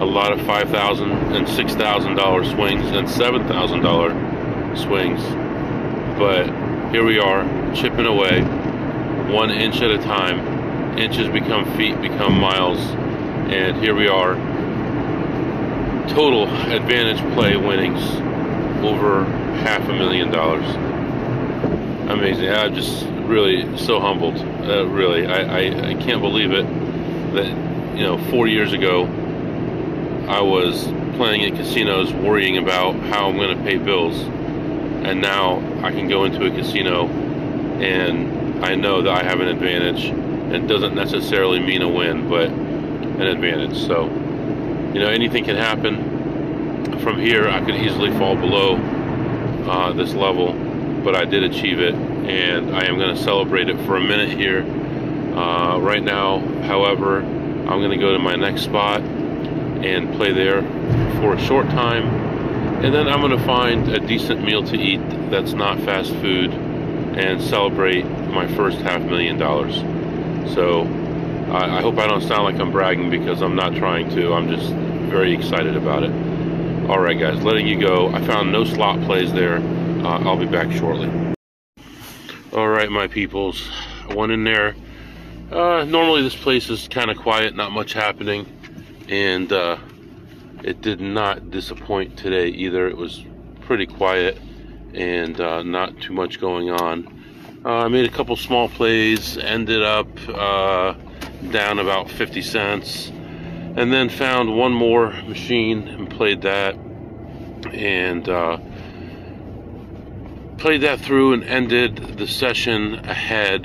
a 0.00 0.04
lot 0.04 0.32
of 0.32 0.44
five 0.46 0.68
thousand 0.68 1.10
and 1.10 1.48
six 1.48 1.74
thousand 1.74 2.16
dollar 2.16 2.44
swings 2.44 2.84
and 2.86 3.08
seven 3.08 3.46
thousand 3.46 3.82
dollar 3.82 4.10
swings. 4.76 5.22
But 6.18 6.46
here 6.90 7.04
we 7.04 7.18
are, 7.18 7.44
chipping 7.74 8.06
away, 8.06 8.42
one 9.32 9.50
inch 9.50 9.80
at 9.80 9.90
a 9.90 9.98
time. 9.98 10.98
Inches 10.98 11.28
become 11.28 11.64
feet, 11.76 11.98
become 12.02 12.38
miles, 12.38 12.78
and 13.50 13.76
here 13.78 13.94
we 13.94 14.08
are. 14.08 14.34
Total 16.08 16.46
advantage 16.72 17.18
play 17.34 17.56
winnings 17.56 18.02
over 18.84 19.24
half 19.62 19.88
a 19.88 19.92
million 19.92 20.30
dollars. 20.30 20.64
Amazing. 22.10 22.50
I'm 22.50 22.74
just 22.74 23.06
really 23.26 23.78
so 23.78 24.00
humbled. 24.00 24.36
Uh, 24.38 24.86
really, 24.86 25.26
I, 25.26 25.40
I, 25.42 25.90
I 25.90 25.94
can't 25.94 26.20
believe 26.20 26.52
it 26.52 26.66
that 27.34 27.46
you 27.96 28.02
know 28.02 28.18
four 28.30 28.46
years 28.46 28.72
ago 28.72 29.06
I 30.28 30.40
was 30.40 30.84
playing 31.16 31.42
in 31.42 31.56
casinos 31.56 32.12
worrying 32.12 32.58
about 32.58 32.94
how 32.96 33.28
I'm 33.28 33.36
going 33.36 33.56
to 33.56 33.64
pay 33.64 33.78
bills, 33.78 34.18
and 34.18 35.20
now 35.20 35.58
I 35.84 35.90
can 35.90 36.08
go 36.08 36.24
into 36.24 36.44
a 36.46 36.50
casino 36.50 37.08
and 37.82 38.64
I 38.64 38.76
know 38.76 39.02
that 39.02 39.12
I 39.12 39.24
have 39.24 39.40
an 39.40 39.48
advantage. 39.48 40.04
It 40.52 40.68
doesn't 40.68 40.94
necessarily 40.94 41.58
mean 41.58 41.82
a 41.82 41.88
win, 41.88 42.28
but 42.28 42.48
an 42.48 43.22
advantage. 43.22 43.76
So, 43.76 44.08
you 44.92 45.00
know, 45.00 45.08
anything 45.08 45.44
can 45.44 45.56
happen. 45.56 47.00
From 47.00 47.18
here, 47.18 47.48
I 47.48 47.64
could 47.64 47.74
easily 47.74 48.10
fall 48.18 48.36
below 48.36 48.76
uh, 48.76 49.92
this 49.92 50.14
level, 50.14 50.52
but 51.02 51.16
I 51.16 51.24
did 51.24 51.42
achieve 51.42 51.80
it, 51.80 51.94
and 51.94 52.76
I 52.76 52.84
am 52.84 52.98
going 52.98 53.14
to 53.14 53.22
celebrate 53.22 53.68
it 53.68 53.76
for 53.86 53.96
a 53.96 54.00
minute 54.00 54.30
here. 54.30 54.62
Uh, 55.36 55.78
right 55.78 56.02
now, 56.02 56.40
however, 56.62 57.20
I'm 57.20 57.80
going 57.80 57.90
to 57.90 57.96
go 57.96 58.12
to 58.12 58.18
my 58.18 58.36
next 58.36 58.62
spot 58.62 59.00
and 59.00 60.14
play 60.14 60.32
there 60.32 60.62
for 61.20 61.34
a 61.34 61.40
short 61.40 61.66
time, 61.70 62.06
and 62.84 62.94
then 62.94 63.08
I'm 63.08 63.20
going 63.20 63.36
to 63.36 63.44
find 63.44 63.88
a 63.88 63.98
decent 63.98 64.44
meal 64.44 64.62
to 64.64 64.76
eat 64.76 65.00
that's 65.30 65.54
not 65.54 65.78
fast 65.80 66.10
food 66.16 66.52
and 66.52 67.40
celebrate 67.42 68.04
my 68.04 68.46
first 68.54 68.78
half 68.78 69.02
million 69.02 69.38
dollars. 69.38 69.76
So 70.54 70.84
I, 71.52 71.78
I 71.78 71.82
hope 71.82 71.98
I 71.98 72.06
don't 72.06 72.22
sound 72.22 72.44
like 72.44 72.58
I'm 72.58 72.72
bragging 72.72 73.10
because 73.10 73.42
I'm 73.42 73.54
not 73.54 73.74
trying 73.74 74.08
to. 74.10 74.32
I'm 74.32 74.48
just 74.48 74.72
very 75.10 75.34
excited 75.34 75.76
about 75.76 76.02
it. 76.02 76.10
All 76.88 76.98
right, 76.98 77.18
guys, 77.18 77.42
letting 77.44 77.66
you 77.66 77.78
go. 77.78 78.08
I 78.08 78.24
found 78.26 78.50
no 78.50 78.64
slot 78.64 79.02
plays 79.02 79.32
there. 79.32 79.58
Uh, 79.58 80.24
I'll 80.24 80.38
be 80.38 80.46
back 80.46 80.72
shortly. 80.72 81.10
All 82.52 82.68
right, 82.68 82.90
my 82.90 83.06
peoples. 83.06 83.70
one 84.08 84.30
in 84.30 84.44
there. 84.44 84.74
Uh, 85.50 85.84
normally, 85.84 86.22
this 86.22 86.34
place 86.34 86.70
is 86.70 86.88
kind 86.88 87.10
of 87.10 87.18
quiet, 87.18 87.54
not 87.54 87.70
much 87.70 87.92
happening, 87.92 88.46
and 89.08 89.52
uh, 89.52 89.76
it 90.64 90.80
did 90.80 91.02
not 91.02 91.50
disappoint 91.50 92.16
today 92.16 92.48
either. 92.48 92.88
It 92.88 92.96
was 92.96 93.24
pretty 93.60 93.86
quiet 93.86 94.38
and 94.94 95.40
uh, 95.40 95.62
not 95.62 96.00
too 96.00 96.12
much 96.12 96.40
going 96.40 96.70
on. 96.70 97.60
Uh, 97.64 97.84
I 97.84 97.88
made 97.88 98.04
a 98.04 98.12
couple 98.12 98.34
small 98.36 98.68
plays, 98.68 99.36
ended 99.38 99.82
up 99.82 100.08
uh, 100.28 100.94
down 101.50 101.78
about 101.78 102.10
50 102.10 102.42
cents, 102.42 103.08
and 103.08 103.92
then 103.92 104.08
found 104.08 104.56
one 104.56 104.72
more 104.72 105.12
machine 105.26 105.88
and 105.88 106.10
played 106.10 106.42
that, 106.42 106.74
and 107.72 108.28
uh, 108.28 108.58
played 110.58 110.82
that 110.82 111.00
through 111.00 111.32
and 111.32 111.44
ended 111.44 111.96
the 112.18 112.26
session 112.26 112.94
ahead 113.08 113.64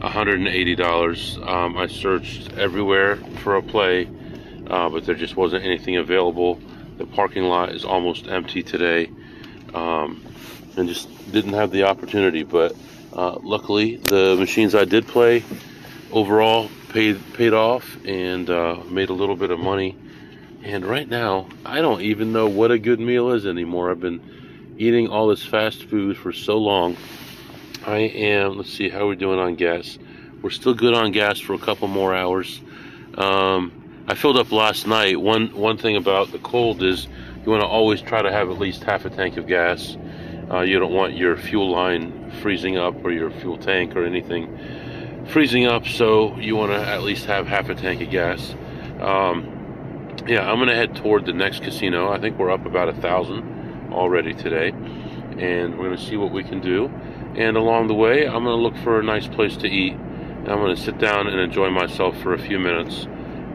$180. 0.00 1.48
Um, 1.48 1.76
I 1.76 1.86
searched 1.86 2.52
everywhere 2.52 3.16
for 3.42 3.56
a 3.56 3.62
play, 3.62 4.08
uh, 4.66 4.88
but 4.88 5.04
there 5.06 5.14
just 5.14 5.36
wasn't 5.36 5.64
anything 5.64 5.96
available. 5.96 6.60
The 6.98 7.06
parking 7.06 7.44
lot 7.44 7.72
is 7.72 7.84
almost 7.84 8.28
empty 8.28 8.62
today. 8.62 9.10
Um, 9.74 10.24
and 10.78 10.88
just 10.88 11.08
didn't 11.32 11.52
have 11.52 11.70
the 11.70 11.84
opportunity. 11.84 12.44
But 12.44 12.74
uh, 13.12 13.38
luckily, 13.42 13.96
the 13.96 14.36
machines 14.38 14.74
I 14.74 14.84
did 14.84 15.06
play 15.06 15.44
overall 16.12 16.70
paid 16.88 17.20
paid 17.34 17.52
off 17.52 17.96
and 18.04 18.48
uh, 18.48 18.76
made 18.88 19.10
a 19.10 19.12
little 19.12 19.36
bit 19.36 19.50
of 19.50 19.58
money. 19.58 19.96
And 20.62 20.84
right 20.84 21.08
now, 21.08 21.48
I 21.64 21.80
don't 21.80 22.02
even 22.02 22.32
know 22.32 22.48
what 22.48 22.70
a 22.70 22.78
good 22.78 23.00
meal 23.00 23.30
is 23.30 23.46
anymore. 23.46 23.90
I've 23.90 24.00
been 24.00 24.74
eating 24.76 25.08
all 25.08 25.28
this 25.28 25.44
fast 25.44 25.84
food 25.84 26.16
for 26.16 26.32
so 26.32 26.58
long. 26.58 26.96
I 27.86 27.98
am. 27.98 28.56
Let's 28.56 28.72
see 28.72 28.88
how 28.88 29.06
we're 29.06 29.14
doing 29.14 29.38
on 29.38 29.54
gas. 29.54 29.98
We're 30.42 30.50
still 30.50 30.74
good 30.74 30.94
on 30.94 31.12
gas 31.12 31.38
for 31.38 31.54
a 31.54 31.58
couple 31.58 31.88
more 31.88 32.14
hours. 32.14 32.60
Um, 33.16 34.04
I 34.08 34.14
filled 34.14 34.36
up 34.36 34.52
last 34.52 34.86
night. 34.86 35.20
One 35.20 35.48
one 35.54 35.78
thing 35.78 35.96
about 35.96 36.32
the 36.32 36.38
cold 36.38 36.82
is 36.82 37.06
you 37.44 37.50
want 37.50 37.62
to 37.62 37.68
always 37.68 38.00
try 38.00 38.22
to 38.22 38.32
have 38.32 38.50
at 38.50 38.58
least 38.58 38.82
half 38.84 39.04
a 39.04 39.10
tank 39.10 39.36
of 39.36 39.46
gas 39.46 39.96
uh, 40.50 40.60
you 40.60 40.78
don't 40.78 40.92
want 40.92 41.14
your 41.14 41.36
fuel 41.36 41.70
line 41.70 42.30
freezing 42.40 42.78
up 42.78 43.04
or 43.04 43.10
your 43.10 43.30
fuel 43.30 43.58
tank 43.58 43.94
or 43.94 44.04
anything 44.04 44.58
freezing 45.28 45.66
up, 45.66 45.86
so 45.86 46.36
you 46.38 46.56
want 46.56 46.72
to 46.72 46.78
at 46.78 47.02
least 47.02 47.26
have 47.26 47.46
half 47.46 47.68
a 47.68 47.74
tank 47.74 48.00
of 48.00 48.10
gas. 48.10 48.54
Um, 49.00 50.16
yeah, 50.26 50.48
I'm 50.50 50.56
going 50.56 50.68
to 50.68 50.74
head 50.74 50.96
toward 50.96 51.26
the 51.26 51.32
next 51.32 51.62
casino. 51.62 52.10
I 52.10 52.18
think 52.18 52.38
we're 52.38 52.50
up 52.50 52.66
about 52.66 52.88
a 52.88 52.94
thousand 52.94 53.92
already 53.92 54.34
today, 54.34 54.68
and 54.70 55.78
we're 55.78 55.86
going 55.86 55.96
to 55.96 56.02
see 56.02 56.16
what 56.16 56.32
we 56.32 56.42
can 56.42 56.60
do. 56.60 56.86
And 57.36 57.56
along 57.56 57.86
the 57.86 57.94
way, 57.94 58.26
I'm 58.26 58.44
going 58.44 58.56
to 58.56 58.62
look 58.62 58.76
for 58.78 58.98
a 58.98 59.02
nice 59.02 59.28
place 59.28 59.56
to 59.58 59.68
eat. 59.68 59.92
And 59.92 60.48
I'm 60.48 60.58
going 60.58 60.74
to 60.74 60.82
sit 60.82 60.98
down 60.98 61.26
and 61.26 61.38
enjoy 61.38 61.70
myself 61.70 62.18
for 62.20 62.32
a 62.32 62.38
few 62.38 62.58
minutes 62.58 63.06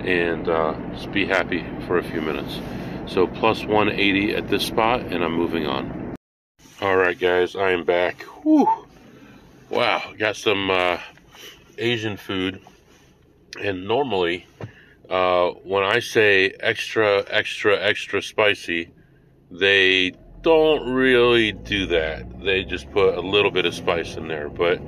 and 0.05 0.47
uh, 0.47 0.75
just 0.93 1.11
be 1.11 1.25
happy 1.25 1.65
for 1.87 1.97
a 1.97 2.03
few 2.03 2.21
minutes. 2.21 2.59
So 3.07 3.27
plus 3.27 3.65
180 3.65 4.35
at 4.35 4.47
this 4.47 4.65
spot, 4.65 5.01
and 5.01 5.23
I'm 5.23 5.33
moving 5.33 5.65
on. 5.65 6.15
All 6.81 6.95
right, 6.95 7.17
guys, 7.17 7.55
I 7.55 7.71
am 7.71 7.83
back. 7.83 8.21
Whew. 8.43 8.67
Wow, 9.69 10.13
got 10.17 10.35
some 10.35 10.69
uh, 10.69 10.99
Asian 11.77 12.17
food. 12.17 12.61
And 13.61 13.87
normally, 13.87 14.47
uh, 15.09 15.49
when 15.63 15.83
I 15.83 15.99
say 15.99 16.53
extra, 16.59 17.23
extra, 17.29 17.79
extra 17.79 18.21
spicy, 18.21 18.91
they 19.51 20.13
don't 20.41 20.91
really 20.91 21.51
do 21.51 21.85
that. 21.87 22.43
They 22.43 22.63
just 22.63 22.91
put 22.91 23.15
a 23.15 23.21
little 23.21 23.51
bit 23.51 23.65
of 23.65 23.73
spice 23.73 24.15
in 24.15 24.27
there. 24.27 24.49
But 24.49 24.81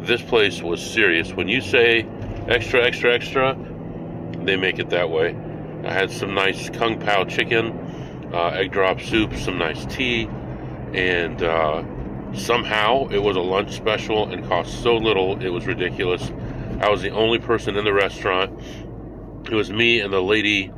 this 0.00 0.22
place 0.22 0.62
was 0.62 0.84
serious. 0.84 1.32
When 1.32 1.48
you 1.48 1.60
say 1.60 2.06
extra, 2.48 2.84
extra, 2.84 3.14
extra, 3.14 3.56
they 4.44 4.56
make 4.56 4.78
it 4.78 4.90
that 4.90 5.10
way. 5.10 5.36
I 5.84 5.92
had 5.92 6.10
some 6.10 6.34
nice 6.34 6.70
kung 6.70 7.00
pao 7.00 7.24
chicken, 7.24 8.30
uh, 8.32 8.48
egg 8.48 8.72
drop 8.72 9.00
soup, 9.00 9.34
some 9.34 9.58
nice 9.58 9.84
tea 9.86 10.28
and 10.94 11.42
uh, 11.42 11.82
somehow 12.34 13.08
it 13.08 13.18
was 13.18 13.36
a 13.36 13.40
lunch 13.40 13.72
special 13.72 14.30
and 14.30 14.46
cost 14.48 14.82
so 14.82 14.96
little 14.96 15.40
it 15.42 15.50
was 15.50 15.66
ridiculous. 15.66 16.30
I 16.80 16.88
was 16.88 17.02
the 17.02 17.10
only 17.10 17.38
person 17.38 17.76
in 17.76 17.84
the 17.84 17.92
restaurant. 17.92 18.58
It 19.44 19.54
was 19.54 19.70
me 19.70 20.00
and 20.00 20.12
the 20.12 20.22
lady 20.22 20.72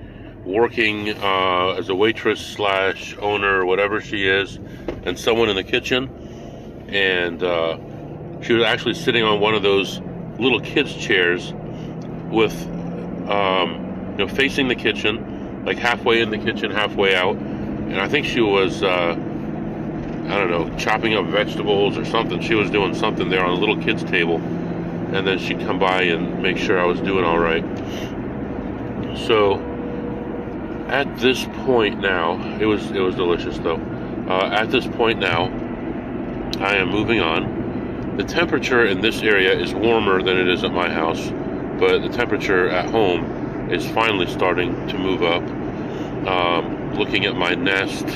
working 0.44 1.10
uh, 1.10 1.76
as 1.78 1.88
a 1.88 1.94
waitress 1.94 2.40
slash 2.40 3.16
owner 3.18 3.64
whatever 3.64 4.00
she 4.00 4.26
is, 4.26 4.56
and 5.04 5.18
someone 5.18 5.48
in 5.48 5.56
the 5.56 5.64
kitchen. 5.64 6.86
And 6.88 7.42
uh, 7.42 7.78
she 8.42 8.52
was 8.52 8.64
actually 8.64 8.94
sitting 8.94 9.22
on 9.22 9.40
one 9.40 9.54
of 9.54 9.62
those 9.62 10.00
little 10.38 10.60
kids' 10.60 10.94
chairs 10.94 11.52
with, 12.30 12.54
um, 13.28 14.14
you 14.18 14.26
know, 14.26 14.28
facing 14.28 14.68
the 14.68 14.74
kitchen, 14.74 15.64
like 15.64 15.78
halfway 15.78 16.20
in 16.20 16.30
the 16.30 16.38
kitchen, 16.38 16.70
halfway 16.70 17.14
out. 17.14 17.36
And 17.36 18.00
I 18.00 18.08
think 18.08 18.26
she 18.26 18.40
was 18.40 18.82
uh, 18.82 19.14
I 20.26 20.38
don't 20.38 20.50
know, 20.50 20.76
chopping 20.78 21.14
up 21.14 21.26
vegetables 21.26 21.98
or 21.98 22.04
something. 22.04 22.40
She 22.40 22.54
was 22.54 22.70
doing 22.70 22.94
something 22.94 23.28
there 23.28 23.44
on 23.44 23.50
a 23.50 23.60
little 23.60 23.80
kid's 23.80 24.02
table. 24.04 24.36
And 24.36 25.26
then 25.26 25.38
she'd 25.38 25.60
come 25.60 25.78
by 25.78 26.02
and 26.02 26.42
make 26.42 26.56
sure 26.56 26.80
I 26.80 26.86
was 26.86 27.00
doing 27.00 27.24
all 27.24 27.38
right. 27.38 27.64
So 29.26 29.60
at 30.88 31.16
this 31.18 31.44
point 31.64 32.00
now, 32.00 32.40
it 32.58 32.66
was 32.66 32.90
it 32.90 33.00
was 33.00 33.14
delicious 33.14 33.58
though. 33.58 33.80
Uh, 34.28 34.50
at 34.52 34.70
this 34.70 34.86
point 34.86 35.18
now, 35.18 35.46
I 36.60 36.76
am 36.76 36.90
moving 36.90 37.20
on. 37.20 38.16
The 38.16 38.24
temperature 38.24 38.86
in 38.86 39.00
this 39.00 39.22
area 39.22 39.52
is 39.58 39.74
warmer 39.74 40.22
than 40.22 40.38
it 40.38 40.48
is 40.48 40.64
at 40.64 40.72
my 40.72 40.88
house, 40.88 41.30
but 41.78 42.00
the 42.02 42.08
temperature 42.08 42.68
at 42.70 42.90
home 42.90 43.70
is 43.70 43.86
finally 43.88 44.26
starting 44.26 44.86
to 44.88 44.98
move 44.98 45.22
up. 45.22 45.42
Um, 46.28 46.94
looking 46.94 47.26
at 47.26 47.34
my 47.36 47.54
nest, 47.54 48.06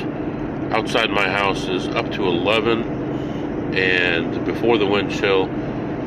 outside 0.70 1.10
my 1.10 1.28
house 1.28 1.66
is 1.68 1.88
up 1.88 2.10
to 2.12 2.25
11 2.25 3.75
and 3.75 4.44
before 4.44 4.78
the 4.78 4.87
wind 4.87 5.10
chill 5.10 5.46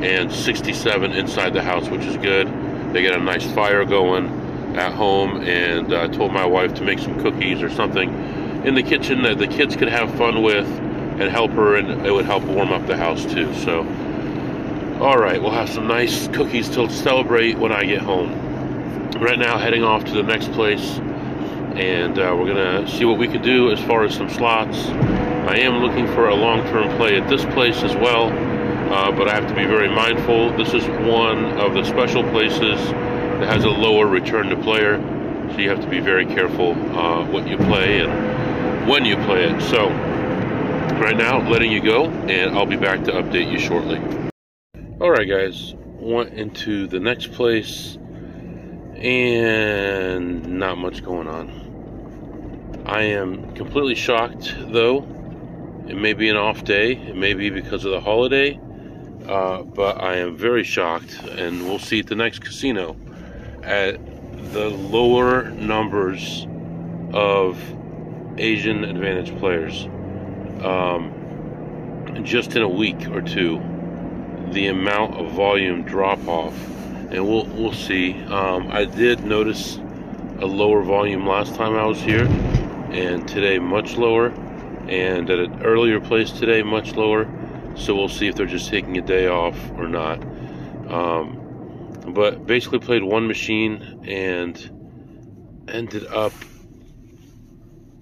and 0.02 0.32
67 0.32 1.12
inside 1.12 1.54
the 1.54 1.62
house, 1.62 1.88
which 1.88 2.02
is 2.02 2.16
good. 2.16 2.46
They 2.92 3.02
got 3.02 3.14
a 3.14 3.22
nice 3.22 3.50
fire 3.52 3.84
going 3.84 4.76
at 4.76 4.92
home, 4.92 5.42
and 5.42 5.92
I 5.92 6.04
uh, 6.04 6.08
told 6.08 6.32
my 6.32 6.44
wife 6.44 6.74
to 6.74 6.82
make 6.82 6.98
some 6.98 7.20
cookies 7.20 7.62
or 7.62 7.70
something 7.70 8.10
in 8.64 8.74
the 8.74 8.82
kitchen 8.82 9.22
that 9.22 9.38
the 9.38 9.46
kids 9.46 9.76
could 9.76 9.88
have 9.88 10.12
fun 10.14 10.42
with 10.42 10.66
and 10.66 11.22
help 11.30 11.52
her, 11.52 11.76
and 11.76 12.06
it 12.06 12.10
would 12.10 12.24
help 12.24 12.42
warm 12.44 12.72
up 12.72 12.86
the 12.86 12.96
house 12.96 13.24
too. 13.24 13.54
So, 13.54 13.80
all 15.00 15.18
right, 15.18 15.40
we'll 15.40 15.52
have 15.52 15.68
some 15.68 15.86
nice 15.86 16.28
cookies 16.28 16.68
to 16.70 16.90
celebrate 16.90 17.58
when 17.58 17.72
I 17.72 17.84
get 17.84 18.00
home. 18.00 18.30
Right 19.20 19.38
now, 19.38 19.58
heading 19.58 19.84
off 19.84 20.04
to 20.06 20.12
the 20.12 20.22
next 20.22 20.50
place, 20.52 20.98
and 21.76 22.18
uh, 22.18 22.34
we're 22.38 22.46
gonna 22.46 22.88
see 22.88 23.04
what 23.04 23.18
we 23.18 23.28
can 23.28 23.42
do 23.42 23.70
as 23.70 23.80
far 23.80 24.04
as 24.04 24.14
some 24.14 24.28
slots. 24.28 24.86
I 25.48 25.56
am 25.58 25.78
looking 25.78 26.06
for 26.08 26.28
a 26.28 26.34
long-term 26.34 26.96
play 26.96 27.20
at 27.20 27.28
this 27.28 27.44
place 27.46 27.82
as 27.82 27.94
well, 27.96 28.28
uh, 28.92 29.10
but 29.12 29.28
I 29.28 29.34
have 29.34 29.48
to 29.48 29.54
be 29.54 29.64
very 29.64 29.88
mindful. 29.88 30.56
This 30.56 30.74
is 30.74 30.86
one 31.06 31.58
of 31.58 31.74
the 31.74 31.84
special 31.84 32.22
places 32.30 32.78
that 32.90 33.48
has 33.48 33.64
a 33.64 33.70
lower 33.70 34.06
return 34.06 34.48
to 34.48 34.56
player, 34.56 34.98
so 35.52 35.58
you 35.58 35.68
have 35.68 35.80
to 35.80 35.88
be 35.88 36.00
very 36.00 36.26
careful 36.26 36.72
uh, 36.96 37.24
what 37.26 37.48
you 37.48 37.56
play 37.56 38.00
and 38.00 38.88
when 38.88 39.04
you 39.04 39.16
play 39.16 39.44
it. 39.44 39.60
So 39.62 39.88
right 39.88 41.16
now, 41.16 41.48
letting 41.48 41.72
you 41.72 41.82
go, 41.82 42.06
and 42.06 42.56
I'll 42.56 42.66
be 42.66 42.76
back 42.76 43.04
to 43.04 43.12
update 43.12 43.50
you 43.50 43.58
shortly. 43.58 44.00
All 45.00 45.10
right, 45.10 45.28
guys, 45.28 45.74
went 45.76 46.34
into 46.34 46.86
the 46.86 47.00
next 47.00 47.32
place, 47.32 47.98
and 49.02 50.46
not 50.46 50.78
much 50.78 51.02
going 51.02 51.26
on. 51.26 52.82
I 52.86 53.02
am 53.02 53.54
completely 53.54 53.94
shocked, 53.94 54.54
though. 54.58 54.98
It 55.88 55.96
may 55.96 56.12
be 56.12 56.28
an 56.28 56.36
off 56.36 56.64
day, 56.64 56.92
it 56.92 57.16
may 57.16 57.34
be 57.34 57.50
because 57.50 57.84
of 57.84 57.90
the 57.90 58.00
holiday, 58.00 58.60
uh, 59.26 59.62
but 59.62 60.00
I 60.00 60.16
am 60.16 60.36
very 60.36 60.62
shocked, 60.62 61.20
and 61.24 61.64
we'll 61.64 61.80
see 61.80 62.00
at 62.00 62.06
the 62.06 62.14
next 62.14 62.38
casino 62.40 62.96
at 63.62 63.98
the 64.52 64.68
lower 64.70 65.50
numbers 65.50 66.46
of 67.12 67.58
Asian 68.38 68.84
Advantage 68.84 69.36
players 69.38 69.84
um, 70.64 72.22
just 72.24 72.54
in 72.56 72.62
a 72.62 72.68
week 72.68 73.08
or 73.08 73.20
two, 73.20 73.60
the 74.52 74.68
amount 74.68 75.14
of 75.14 75.32
volume 75.32 75.82
drop 75.82 76.26
off, 76.28 76.54
and 77.12 77.28
we'll 77.28 77.44
we'll 77.44 77.72
see. 77.72 78.14
Um, 78.24 78.68
I 78.70 78.86
did 78.86 79.24
notice 79.24 79.76
a 79.76 80.46
lower 80.46 80.82
volume 80.82 81.26
last 81.26 81.54
time 81.54 81.76
I 81.76 81.84
was 81.84 82.00
here, 82.00 82.24
and 82.90 83.28
today 83.28 83.58
much 83.58 83.96
lower, 83.96 84.28
and 84.88 85.28
at 85.28 85.38
an 85.38 85.62
earlier 85.62 86.00
place 86.00 86.32
today 86.32 86.62
much 86.62 86.94
lower. 86.94 87.28
So 87.76 87.94
we'll 87.94 88.08
see 88.08 88.28
if 88.28 88.34
they're 88.34 88.46
just 88.46 88.70
taking 88.70 88.96
a 88.98 89.02
day 89.02 89.28
off 89.28 89.56
or 89.76 89.88
not. 89.88 90.22
Um, 90.90 91.38
but 92.08 92.46
basically 92.46 92.78
played 92.80 93.02
one 93.02 93.26
machine 93.26 94.04
and 94.06 94.56
ended 95.68 96.06
up 96.06 96.32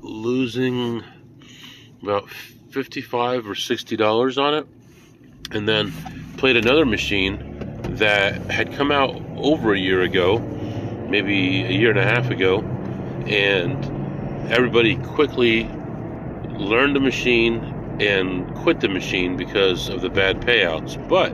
losing 0.00 1.02
about 2.02 2.30
55 2.70 3.48
or 3.48 3.54
60 3.54 3.96
dollars 3.96 4.38
on 4.38 4.54
it 4.54 4.66
and 5.50 5.68
then 5.68 5.92
played 6.36 6.56
another 6.56 6.86
machine 6.86 7.49
that 8.00 8.34
had 8.50 8.72
come 8.74 8.90
out 8.90 9.14
over 9.36 9.72
a 9.72 9.78
year 9.78 10.02
ago 10.02 10.38
maybe 11.08 11.64
a 11.64 11.70
year 11.70 11.90
and 11.90 11.98
a 11.98 12.04
half 12.04 12.30
ago 12.30 12.60
and 13.26 14.52
everybody 14.52 14.96
quickly 14.96 15.64
learned 16.58 16.94
the 16.94 17.00
machine 17.00 17.56
and 18.00 18.52
quit 18.56 18.80
the 18.80 18.88
machine 18.88 19.36
because 19.36 19.88
of 19.88 20.00
the 20.00 20.10
bad 20.10 20.40
payouts 20.40 20.96
but 21.08 21.32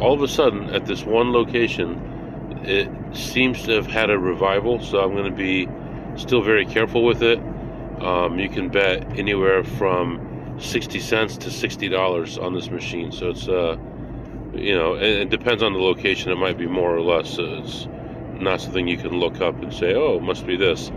all 0.00 0.14
of 0.14 0.22
a 0.22 0.28
sudden 0.28 0.70
at 0.70 0.86
this 0.86 1.04
one 1.04 1.32
location 1.32 2.00
it 2.64 2.88
seems 3.14 3.62
to 3.62 3.72
have 3.72 3.86
had 3.86 4.10
a 4.10 4.18
revival 4.18 4.80
so 4.80 5.00
i'm 5.00 5.12
going 5.12 5.24
to 5.24 5.36
be 5.36 5.68
still 6.16 6.42
very 6.42 6.66
careful 6.66 7.04
with 7.04 7.22
it 7.22 7.38
um, 8.00 8.38
you 8.38 8.48
can 8.48 8.68
bet 8.68 9.18
anywhere 9.18 9.62
from 9.62 10.26
60 10.60 11.00
cents 11.00 11.36
to 11.38 11.48
$60 11.48 12.42
on 12.42 12.54
this 12.54 12.70
machine. 12.70 13.12
So 13.12 13.30
it's, 13.30 13.48
uh, 13.48 13.76
you 14.54 14.74
know, 14.74 14.94
it, 14.94 15.02
it, 15.02 15.30
depends 15.30 15.62
on 15.62 15.72
the 15.72 15.78
location. 15.78 16.32
It 16.32 16.36
might 16.36 16.58
be 16.58 16.66
more 16.66 16.94
or 16.94 17.00
less. 17.00 17.38
Uh, 17.38 17.62
it's 17.62 17.86
not 18.40 18.60
something 18.60 18.86
you 18.86 18.96
can 18.96 19.18
look 19.18 19.40
up 19.40 19.60
and 19.62 19.72
say, 19.72 19.94
oh, 19.94 20.16
it 20.16 20.22
must 20.22 20.46
be 20.46 20.56
this. 20.56 20.90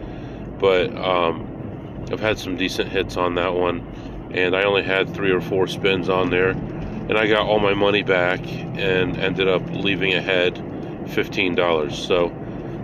But 0.59 0.95
um, 0.95 2.05
I've 2.11 2.19
had 2.19 2.37
some 2.39 2.57
decent 2.57 2.89
hits 2.89 3.17
on 3.17 3.35
that 3.35 3.53
one. 3.53 3.81
And 4.33 4.55
I 4.55 4.63
only 4.63 4.83
had 4.83 5.13
three 5.13 5.31
or 5.31 5.41
four 5.41 5.67
spins 5.67 6.09
on 6.09 6.29
there. 6.29 6.49
And 6.49 7.17
I 7.17 7.27
got 7.27 7.45
all 7.45 7.59
my 7.59 7.73
money 7.73 8.01
back 8.01 8.39
and 8.47 9.17
ended 9.17 9.47
up 9.47 9.61
leaving 9.69 10.13
ahead 10.13 10.55
$15. 11.05 11.91
So, 11.91 12.29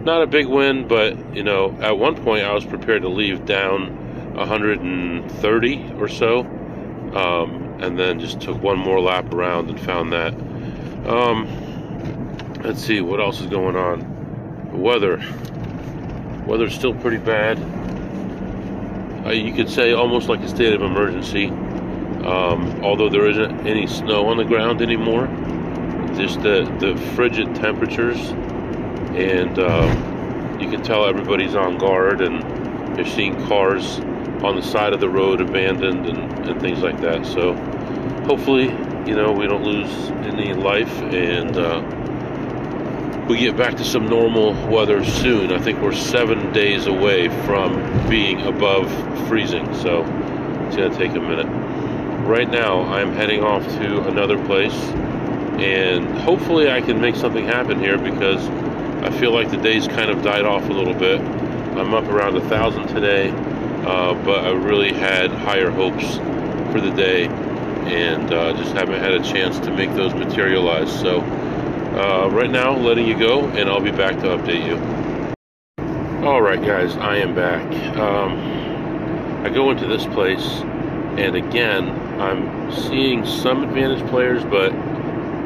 not 0.04 0.22
a 0.22 0.28
big 0.28 0.48
win, 0.48 0.88
but 0.88 1.36
you 1.36 1.44
know, 1.44 1.76
at 1.82 1.98
one 1.98 2.16
point 2.24 2.44
I 2.44 2.54
was 2.54 2.66
prepared 2.66 3.02
to 3.02 3.10
leave 3.10 3.46
down 3.46 4.36
130 4.36 5.94
or 5.98 6.08
so, 6.08 6.40
um, 6.40 7.78
and 7.82 7.98
then 7.98 8.20
just 8.20 8.40
took 8.40 8.62
one 8.62 8.78
more 8.78 9.00
lap 9.02 9.34
around 9.34 9.70
and 9.70 9.80
found 9.80 10.14
that. 10.14 10.34
Um, 11.08 11.48
let's 12.64 12.84
see 12.84 13.02
what 13.02 13.20
else 13.20 13.40
is 13.42 13.48
going 13.48 13.76
on. 13.76 14.70
The 14.72 14.78
weather, 14.78 15.18
weather's 16.46 16.76
still 16.76 16.94
pretty 16.94 17.18
bad. 17.18 17.58
Uh, 19.26 19.32
you 19.32 19.54
could 19.54 19.70
say 19.70 19.94
almost 19.94 20.30
like 20.30 20.40
a 20.42 20.48
state 20.48 20.74
of 20.74 20.82
emergency. 20.82 21.48
Um, 21.48 22.84
although 22.84 23.10
there 23.10 23.30
isn't 23.30 23.66
any 23.66 23.88
snow 23.88 24.28
on 24.28 24.38
the 24.38 24.44
ground 24.44 24.82
anymore, 24.82 25.28
just 26.16 26.42
the 26.42 26.64
the 26.80 26.98
frigid 27.16 27.56
temperatures, 27.56 28.20
and 29.16 29.58
uh, 29.58 30.58
you 30.60 30.70
can 30.70 30.84
tell 30.84 31.06
everybody's 31.06 31.56
on 31.56 31.78
guard 31.78 32.22
and 32.22 32.44
they're 32.96 33.06
seeing 33.06 33.36
cars 33.48 34.00
on 34.44 34.56
the 34.56 34.62
side 34.62 34.94
of 34.94 35.00
the 35.00 35.10
road 35.10 35.42
abandoned 35.42 36.06
and, 36.06 36.50
and 36.50 36.62
things 36.62 36.80
like 36.80 37.00
that. 37.02 37.26
So 37.26 37.54
hopefully, 38.26 38.70
you 39.06 39.16
know, 39.16 39.32
we 39.32 39.48
don't 39.48 39.64
lose 39.64 39.92
any 40.26 40.54
life 40.54 40.92
and 41.02 41.58
uh, 41.58 43.26
we 43.28 43.38
get 43.38 43.56
back 43.56 43.76
to 43.76 43.84
some 43.86 44.08
normal 44.08 44.54
weather 44.68 45.04
soon. 45.04 45.52
I 45.52 45.60
think 45.60 45.82
we're 45.82 45.94
seven 45.94 46.52
days 46.52 46.88
away 46.88 47.30
from 47.46 48.10
being 48.10 48.42
above 48.42 48.90
freezing, 49.28 49.66
so 49.76 50.04
it's 50.68 50.76
to 50.76 50.90
take 50.90 51.12
a 51.12 51.20
minute. 51.20 51.48
Right 52.28 52.50
now, 52.50 52.82
I'm 52.84 53.14
heading 53.14 53.44
off 53.44 53.64
to 53.64 54.08
another 54.08 54.44
place 54.46 54.74
and 55.60 56.08
hopefully 56.20 56.72
I 56.72 56.82
can 56.82 57.02
make 57.02 57.16
something 57.16 57.46
happen 57.46 57.80
here 57.80 57.98
because 57.98 58.48
I 59.04 59.12
feel 59.20 59.32
like 59.32 59.52
the 59.52 59.58
day's 59.58 59.88
kind 59.88 60.10
of 60.10 60.22
died 60.24 60.46
off 60.46 60.70
a 60.70 60.74
little 60.74 60.94
bit. 60.94 61.20
I'm 61.20 61.94
up 61.94 62.06
around 62.06 62.36
a 62.38 62.50
thousand 62.50 62.88
today 62.88 63.30
uh, 63.86 64.14
but 64.26 64.46
I 64.46 64.52
really 64.52 64.94
had 64.94 65.32
higher 65.32 65.70
hopes 65.70 66.18
for 66.72 66.82
the 66.82 66.92
day 66.92 67.28
and 67.88 68.34
uh, 68.34 68.54
just 68.54 68.74
haven't 68.74 69.00
had 69.00 69.14
a 69.14 69.24
chance 69.24 69.60
to 69.60 69.72
make 69.72 69.94
those 69.96 70.14
materialize. 70.14 70.92
So, 71.00 71.22
uh, 71.22 72.30
right 72.32 72.50
now, 72.50 72.76
letting 72.76 73.08
you 73.08 73.18
go, 73.18 73.46
and 73.48 73.70
I'll 73.70 73.82
be 73.82 73.92
back 73.92 74.16
to 74.18 74.28
update 74.28 74.66
you. 74.66 74.78
All 76.26 76.42
right, 76.42 76.62
guys, 76.62 76.96
I 76.98 77.18
am 77.18 77.34
back. 77.34 77.66
Um, 77.98 79.46
I 79.46 79.50
go 79.50 79.72
into 79.72 79.88
this 79.88 80.06
place, 80.06 80.46
and 81.18 81.36
again, 81.36 81.90
I'm 82.20 82.72
seeing 82.72 83.26
some 83.26 83.64
advantage 83.64 84.08
players, 84.10 84.44
but 84.44 84.70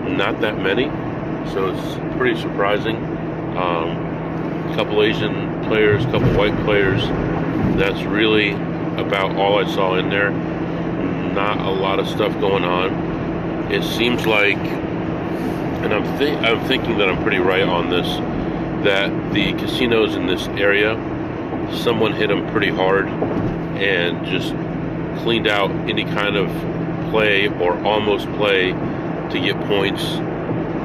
not 0.07 0.41
that 0.41 0.57
many. 0.57 0.85
So 1.51 1.69
it's 1.69 2.17
pretty 2.17 2.39
surprising. 2.41 2.97
Um, 3.57 4.71
a 4.71 4.75
couple 4.75 5.03
Asian 5.03 5.63
players, 5.65 6.03
a 6.05 6.11
couple 6.11 6.35
white 6.35 6.57
players, 6.65 7.03
that's 7.77 8.03
really 8.03 8.51
about 8.97 9.35
all 9.35 9.57
I 9.63 9.71
saw 9.71 9.95
in 9.95 10.09
there. 10.09 10.31
Not 11.33 11.57
a 11.59 11.69
lot 11.69 11.99
of 11.99 12.07
stuff 12.07 12.31
going 12.39 12.63
on. 12.63 13.71
It 13.71 13.83
seems 13.83 14.27
like, 14.27 14.57
and 14.57 15.93
I'm, 15.93 16.17
th- 16.19 16.37
I'm 16.37 16.63
thinking 16.67 16.99
that 16.99 17.09
I'm 17.09 17.21
pretty 17.23 17.39
right 17.39 17.63
on 17.63 17.89
this, 17.89 18.07
that 18.85 19.33
the 19.33 19.53
casinos 19.53 20.15
in 20.15 20.27
this 20.27 20.47
area, 20.49 20.95
someone 21.83 22.13
hit 22.13 22.27
them 22.27 22.47
pretty 22.51 22.69
hard 22.69 23.07
and 23.07 24.25
just 24.27 24.53
cleaned 25.23 25.47
out 25.47 25.71
any 25.89 26.03
kind 26.03 26.35
of 26.35 26.49
play 27.09 27.47
or 27.47 27.83
almost 27.83 28.27
play 28.33 28.71
to 28.71 29.39
get 29.39 29.59
points. 29.67 30.03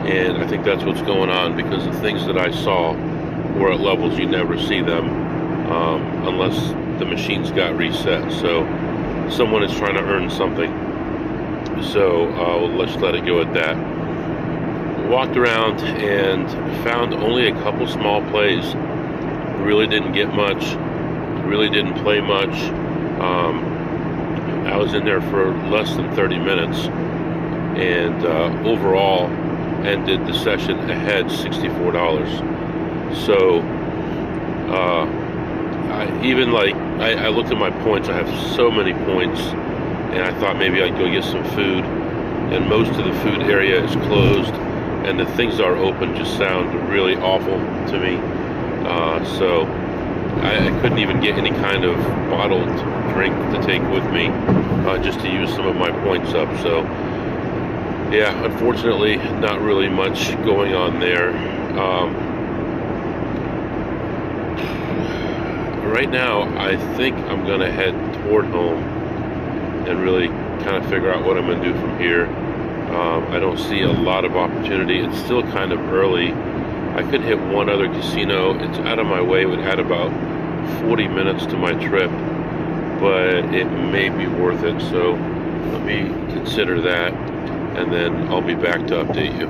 And 0.09 0.39
I 0.39 0.47
think 0.47 0.65
that's 0.65 0.83
what's 0.85 1.03
going 1.03 1.29
on 1.29 1.57
because 1.57 1.85
the 1.85 2.01
things 2.01 2.25
that 2.27 2.39
I 2.39 2.51
saw 2.51 2.95
were 3.59 3.73
at 3.73 3.81
levels 3.81 4.19
you 4.19 4.27
never 4.27 4.59
see 4.59 4.81
them 4.81 5.11
um, 5.71 6.27
unless 6.27 6.69
the 6.99 7.05
machines 7.05 7.51
got 7.51 7.77
reset. 7.77 8.33
So 8.33 8.65
someone 9.31 9.63
is 9.63 9.77
trying 9.77 9.95
to 9.95 10.03
earn 10.03 10.31
something. 10.31 10.71
So 11.83 12.29
uh, 12.35 12.59
let's 12.77 12.97
let 12.97 13.15
it 13.15 13.25
go 13.25 13.41
at 13.41 13.53
that. 13.55 13.77
Walked 15.09 15.37
around 15.37 15.81
and 15.81 16.49
found 16.85 17.15
only 17.15 17.49
a 17.49 17.53
couple 17.53 17.87
small 17.87 18.23
plays. 18.31 18.75
Really 19.61 19.87
didn't 19.87 20.13
get 20.13 20.35
much. 20.35 20.75
Really 21.47 21.69
didn't 21.71 21.95
play 22.03 22.21
much. 22.21 22.55
Um, 23.21 23.65
I 24.67 24.77
was 24.77 24.95
in 24.95 25.05
there 25.05 25.23
for 25.23 25.51
less 25.71 25.95
than 25.95 26.15
30 26.15 26.39
minutes, 26.39 26.79
and 27.79 28.25
uh, 28.25 28.69
overall, 28.69 29.29
ended 29.87 30.27
the 30.27 30.35
session 30.35 30.79
ahead 30.91 31.27
$64. 31.27 33.17
So, 33.25 33.61
uh, 34.71 35.07
I, 35.91 36.23
even 36.25 36.53
like, 36.53 36.75
I, 37.01 37.27
I 37.27 37.29
looked 37.29 37.51
at 37.51 37.59
my 37.59 37.71
points. 37.83 38.09
I 38.09 38.15
have 38.15 38.55
so 38.57 38.71
many 38.71 38.93
points, 38.93 39.41
and 39.41 40.19
I 40.19 40.39
thought 40.41 40.57
maybe 40.57 40.83
I'd 40.83 40.99
go 40.99 41.09
get 41.11 41.23
some 41.23 41.45
food. 41.51 41.85
And 42.53 42.69
most 42.69 42.91
of 42.99 43.05
the 43.05 43.13
food 43.21 43.43
area 43.43 43.85
is 43.85 43.93
closed, 44.07 44.53
and 45.07 45.19
the 45.19 45.27
things 45.37 45.59
that 45.59 45.67
are 45.67 45.77
open 45.77 46.17
just 46.17 46.37
sound 46.37 46.91
really 46.91 47.15
awful 47.17 47.57
to 47.93 48.01
me. 48.01 48.17
Uh, 48.87 49.25
so, 49.39 49.65
I, 50.43 50.67
I, 50.67 50.81
couldn't 50.81 50.99
even 50.99 51.21
get 51.21 51.37
any 51.37 51.51
kind 51.51 51.85
of 51.85 51.97
bottled 52.31 52.69
drink 53.15 53.35
to 53.53 53.63
take 53.67 53.83
with 53.91 54.05
me 54.13 54.29
uh, 54.89 54.99
just 55.03 55.21
to 55.21 55.31
use 55.31 55.51
some 55.51 55.67
of 55.67 55.77
my 55.77 55.91
points 56.03 56.31
up. 56.31 56.49
So, 56.63 56.83
yeah, 58.11 58.45
unfortunately, 58.45 59.17
not 59.17 59.61
really 59.61 59.89
much 59.89 60.33
going 60.45 60.75
on 60.75 60.99
there. 60.99 61.31
Um, 61.79 62.38
right 65.89 66.11
now, 66.11 66.43
I 66.59 66.77
think 66.97 67.17
I'm 67.17 67.45
going 67.47 67.61
to 67.61 67.71
head 67.71 67.95
toward 68.23 68.47
home 68.47 68.83
and 69.89 70.01
really 70.01 70.29
kind 70.29 70.77
of 70.77 70.85
figure 70.89 71.13
out 71.13 71.25
what 71.25 71.39
I'm 71.39 71.47
going 71.47 71.61
to 71.63 71.73
do 71.73 71.79
from 71.81 71.99
here. 71.99 72.27
Um, 72.27 73.27
I 73.29 73.39
don't 73.39 73.59
see 73.59 73.83
a 73.83 73.93
lot 73.93 74.25
of 74.25 74.37
opportunity. 74.37 74.99
It's 75.01 75.19
still 75.19 75.43
kind 75.43 75.73
of 75.73 75.81
early. 75.93 76.33
I 76.33 77.03
could 77.11 77.23
hit 77.23 77.39
one 77.39 77.69
other 77.69 77.89
casino. 77.89 78.59
It's 78.59 78.79
out 78.81 78.99
of 78.99 79.07
my 79.07 79.21
way. 79.21 79.43
It 79.43 79.47
would 79.47 79.61
add 79.61 79.79
about 79.79 80.11
40 80.81 81.09
minutes 81.09 81.47
to 81.47 81.57
my 81.57 81.73
trip, 81.85 82.11
but 83.01 83.55
it 83.55 83.67
may 83.67 84.09
be 84.09 84.27
worth 84.27 84.63
it. 84.65 84.81
So 84.91 85.13
let 85.73 85.83
me 85.85 86.05
consider 86.33 86.81
that 86.83 87.13
and 87.79 87.93
then 87.93 88.29
I'll 88.29 88.43
be 88.43 88.55
back 88.55 88.87
to 88.89 89.05
update 89.05 89.39
you. 89.39 89.49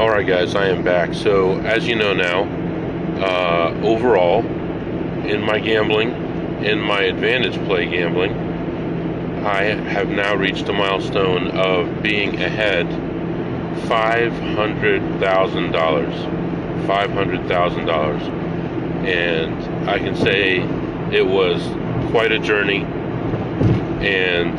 Alright 0.00 0.26
guys, 0.26 0.56
I 0.56 0.66
am 0.66 0.82
back. 0.82 1.14
So 1.14 1.60
as 1.60 1.86
you 1.86 1.94
know 1.94 2.12
now, 2.12 2.42
uh, 3.22 3.80
overall, 3.84 4.42
in 5.26 5.42
my 5.42 5.58
gambling, 5.58 6.10
in 6.64 6.80
my 6.80 7.02
advantage 7.02 7.54
play 7.66 7.84
gambling, 7.86 8.32
I 9.44 9.62
have 9.62 10.08
now 10.08 10.34
reached 10.34 10.68
a 10.68 10.72
milestone 10.72 11.50
of 11.52 12.02
being 12.02 12.40
ahead 12.40 12.86
$500,000. 13.88 16.40
$500,000. 16.86 18.22
And 19.06 19.88
I 19.88 19.98
can 19.98 20.14
say 20.16 20.60
it 21.12 21.26
was 21.26 21.62
quite 22.10 22.32
a 22.32 22.38
journey 22.38 22.84
and 24.04 24.58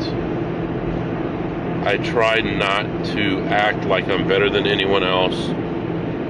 I 1.86 1.96
try 1.96 2.40
not 2.40 2.84
to 3.06 3.40
act 3.44 3.84
like 3.86 4.08
I'm 4.08 4.28
better 4.28 4.48
than 4.48 4.66
anyone 4.66 5.02
else, 5.02 5.48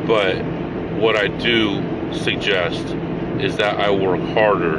but 0.07 0.37
what 0.99 1.17
I 1.17 1.29
do 1.29 2.15
suggest 2.15 2.87
is 3.43 3.57
that 3.57 3.81
I 3.81 3.91
work 3.91 4.21
harder 4.35 4.79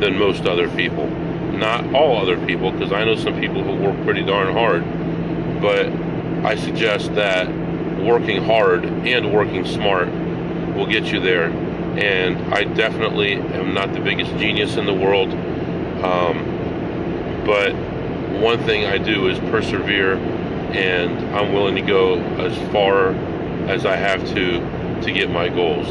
than 0.00 0.18
most 0.18 0.46
other 0.46 0.68
people. 0.76 1.06
Not 1.08 1.94
all 1.94 2.18
other 2.18 2.44
people, 2.46 2.72
because 2.72 2.92
I 2.92 3.04
know 3.04 3.14
some 3.16 3.38
people 3.38 3.62
who 3.62 3.74
work 3.74 4.02
pretty 4.04 4.22
darn 4.22 4.52
hard, 4.52 4.82
but 5.60 5.86
I 6.44 6.56
suggest 6.56 7.14
that 7.14 7.48
working 8.02 8.42
hard 8.42 8.84
and 8.84 9.32
working 9.32 9.64
smart 9.64 10.08
will 10.74 10.86
get 10.86 11.12
you 11.12 11.20
there. 11.20 11.50
And 11.98 12.54
I 12.54 12.64
definitely 12.64 13.34
am 13.34 13.74
not 13.74 13.92
the 13.92 14.00
biggest 14.00 14.30
genius 14.32 14.76
in 14.76 14.86
the 14.86 14.94
world, 14.94 15.28
um, 16.04 17.44
but 17.44 17.74
one 18.40 18.58
thing 18.64 18.86
I 18.86 18.96
do 18.96 19.28
is 19.28 19.38
persevere, 19.50 20.14
and 20.14 21.36
I'm 21.36 21.52
willing 21.52 21.74
to 21.74 21.82
go 21.82 22.18
as 22.38 22.56
far 22.72 23.10
as 23.68 23.84
I 23.84 23.96
have 23.96 24.26
to 24.34 24.80
to 25.02 25.12
get 25.12 25.30
my 25.30 25.48
goals. 25.48 25.88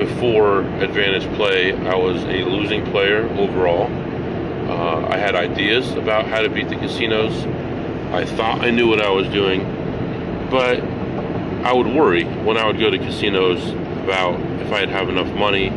Before 0.00 0.62
Advantage 0.80 1.30
Play, 1.36 1.74
I 1.74 1.94
was 1.94 2.24
a 2.24 2.42
losing 2.44 2.90
player 2.90 3.28
overall. 3.38 3.84
Uh, 3.84 5.06
I 5.10 5.18
had 5.18 5.34
ideas 5.34 5.92
about 5.92 6.24
how 6.24 6.40
to 6.40 6.48
beat 6.48 6.70
the 6.70 6.76
casinos. 6.76 7.44
I 8.10 8.24
thought 8.24 8.62
I 8.62 8.70
knew 8.70 8.88
what 8.88 9.02
I 9.02 9.10
was 9.10 9.28
doing, 9.28 9.60
but 10.50 10.80
I 11.66 11.74
would 11.74 11.86
worry 11.86 12.24
when 12.24 12.56
I 12.56 12.66
would 12.66 12.78
go 12.78 12.88
to 12.88 12.96
casinos 12.96 13.62
about 14.02 14.40
if 14.62 14.72
I'd 14.72 14.88
have 14.88 15.10
enough 15.10 15.30
money, 15.36 15.68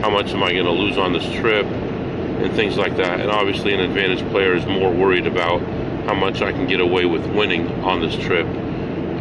how 0.00 0.10
much 0.10 0.30
am 0.30 0.44
I 0.44 0.52
going 0.52 0.66
to 0.66 0.70
lose 0.70 0.96
on 0.96 1.12
this 1.12 1.24
trip, 1.40 1.66
and 1.66 2.54
things 2.54 2.76
like 2.76 2.96
that. 2.98 3.18
And 3.18 3.32
obviously, 3.32 3.74
an 3.74 3.80
advantage 3.80 4.20
player 4.30 4.54
is 4.54 4.64
more 4.64 4.92
worried 4.92 5.26
about 5.26 5.60
how 6.06 6.14
much 6.14 6.40
I 6.40 6.52
can 6.52 6.68
get 6.68 6.78
away 6.78 7.04
with 7.04 7.26
winning 7.34 7.68
on 7.82 8.00
this 8.00 8.14
trip 8.14 8.46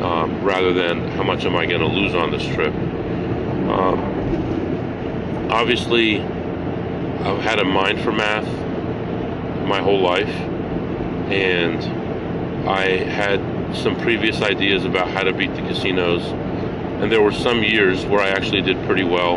um, 0.03 0.43
rather 0.43 0.71
than 0.71 1.07
how 1.13 1.23
much 1.23 1.45
am 1.45 1.55
I 1.55 1.65
going 1.65 1.81
to 1.81 1.87
lose 1.87 2.13
on 2.13 2.29
this 2.29 2.45
trip. 2.45 2.75
Um, 2.75 4.20
obviously, 5.51 6.21
I've 6.21 7.41
had 7.41 7.59
a 7.59 7.65
mind 7.65 8.01
for 8.01 8.11
math 8.11 8.47
my 9.67 9.81
whole 9.81 10.01
life, 10.01 10.29
and 11.29 12.67
I 12.67 12.87
had 13.05 13.75
some 13.75 13.95
previous 13.99 14.41
ideas 14.41 14.85
about 14.85 15.09
how 15.09 15.23
to 15.23 15.33
beat 15.33 15.53
the 15.53 15.61
casinos. 15.61 16.23
And 17.01 17.11
there 17.11 17.21
were 17.21 17.31
some 17.31 17.63
years 17.63 18.05
where 18.05 18.21
I 18.21 18.29
actually 18.29 18.61
did 18.61 18.83
pretty 18.85 19.03
well, 19.03 19.35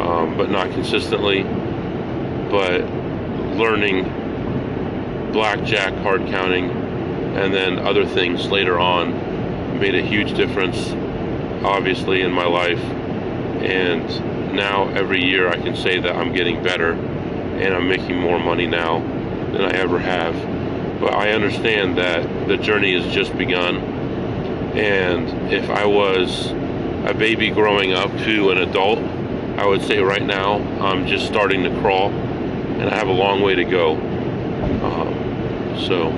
um, 0.00 0.36
but 0.36 0.50
not 0.50 0.70
consistently 0.70 1.44
but 2.50 2.80
learning 3.56 4.02
blackjack 5.32 5.94
card 6.02 6.26
counting 6.26 6.68
and 7.36 7.54
then 7.54 7.78
other 7.78 8.04
things 8.04 8.46
later 8.48 8.78
on 8.78 9.12
made 9.78 9.94
a 9.94 10.02
huge 10.02 10.34
difference 10.34 10.90
obviously 11.64 12.22
in 12.22 12.32
my 12.32 12.44
life 12.44 12.80
and 13.62 14.10
now 14.52 14.88
every 14.88 15.24
year 15.24 15.48
I 15.48 15.56
can 15.56 15.76
say 15.76 15.98
that 16.00 16.16
I'm 16.16 16.32
getting 16.32 16.62
better 16.62 16.92
and 16.92 17.74
I'm 17.74 17.88
making 17.88 18.18
more 18.18 18.38
money 18.38 18.66
now 18.66 19.00
than 19.52 19.62
I 19.62 19.70
ever 19.70 19.98
have 19.98 20.34
but 21.00 21.14
I 21.14 21.32
understand 21.32 21.98
that 21.98 22.48
the 22.48 22.56
journey 22.56 23.00
has 23.00 23.12
just 23.12 23.36
begun 23.36 23.76
and 24.76 25.52
if 25.52 25.68
I 25.70 25.84
was 25.86 26.50
a 27.06 27.14
baby 27.14 27.50
growing 27.50 27.92
up 27.92 28.10
to 28.24 28.50
an 28.50 28.58
adult 28.58 28.98
I 29.58 29.66
would 29.66 29.82
say 29.82 29.98
right 30.00 30.22
now 30.22 30.56
I'm 30.80 31.06
just 31.06 31.26
starting 31.26 31.64
to 31.64 31.80
crawl 31.80 32.10
and 32.80 32.88
I 32.88 32.96
have 32.96 33.08
a 33.08 33.12
long 33.12 33.42
way 33.42 33.54
to 33.54 33.64
go. 33.64 33.96
Um, 33.96 35.78
so, 35.86 36.08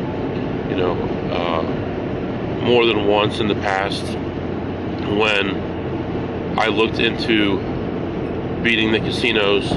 you 0.70 0.76
know, 0.76 0.92
uh, 1.32 1.62
more 2.62 2.86
than 2.86 3.08
once 3.08 3.40
in 3.40 3.48
the 3.48 3.56
past, 3.56 4.04
when 5.18 6.56
I 6.56 6.68
looked 6.68 7.00
into 7.00 7.58
beating 8.62 8.92
the 8.92 9.00
casinos, 9.00 9.72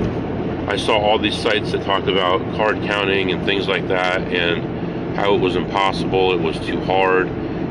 I 0.68 0.78
saw 0.78 0.98
all 0.98 1.20
these 1.20 1.38
sites 1.38 1.72
that 1.72 1.84
talked 1.84 2.08
about 2.08 2.40
card 2.56 2.78
counting 2.84 3.32
and 3.32 3.46
things 3.46 3.68
like 3.68 3.88
that, 3.88 4.22
and 4.22 5.16
how 5.16 5.36
it 5.36 5.40
was 5.40 5.56
impossible, 5.56 6.34
it 6.34 6.42
was 6.42 6.58
too 6.66 6.80
hard. 6.82 7.28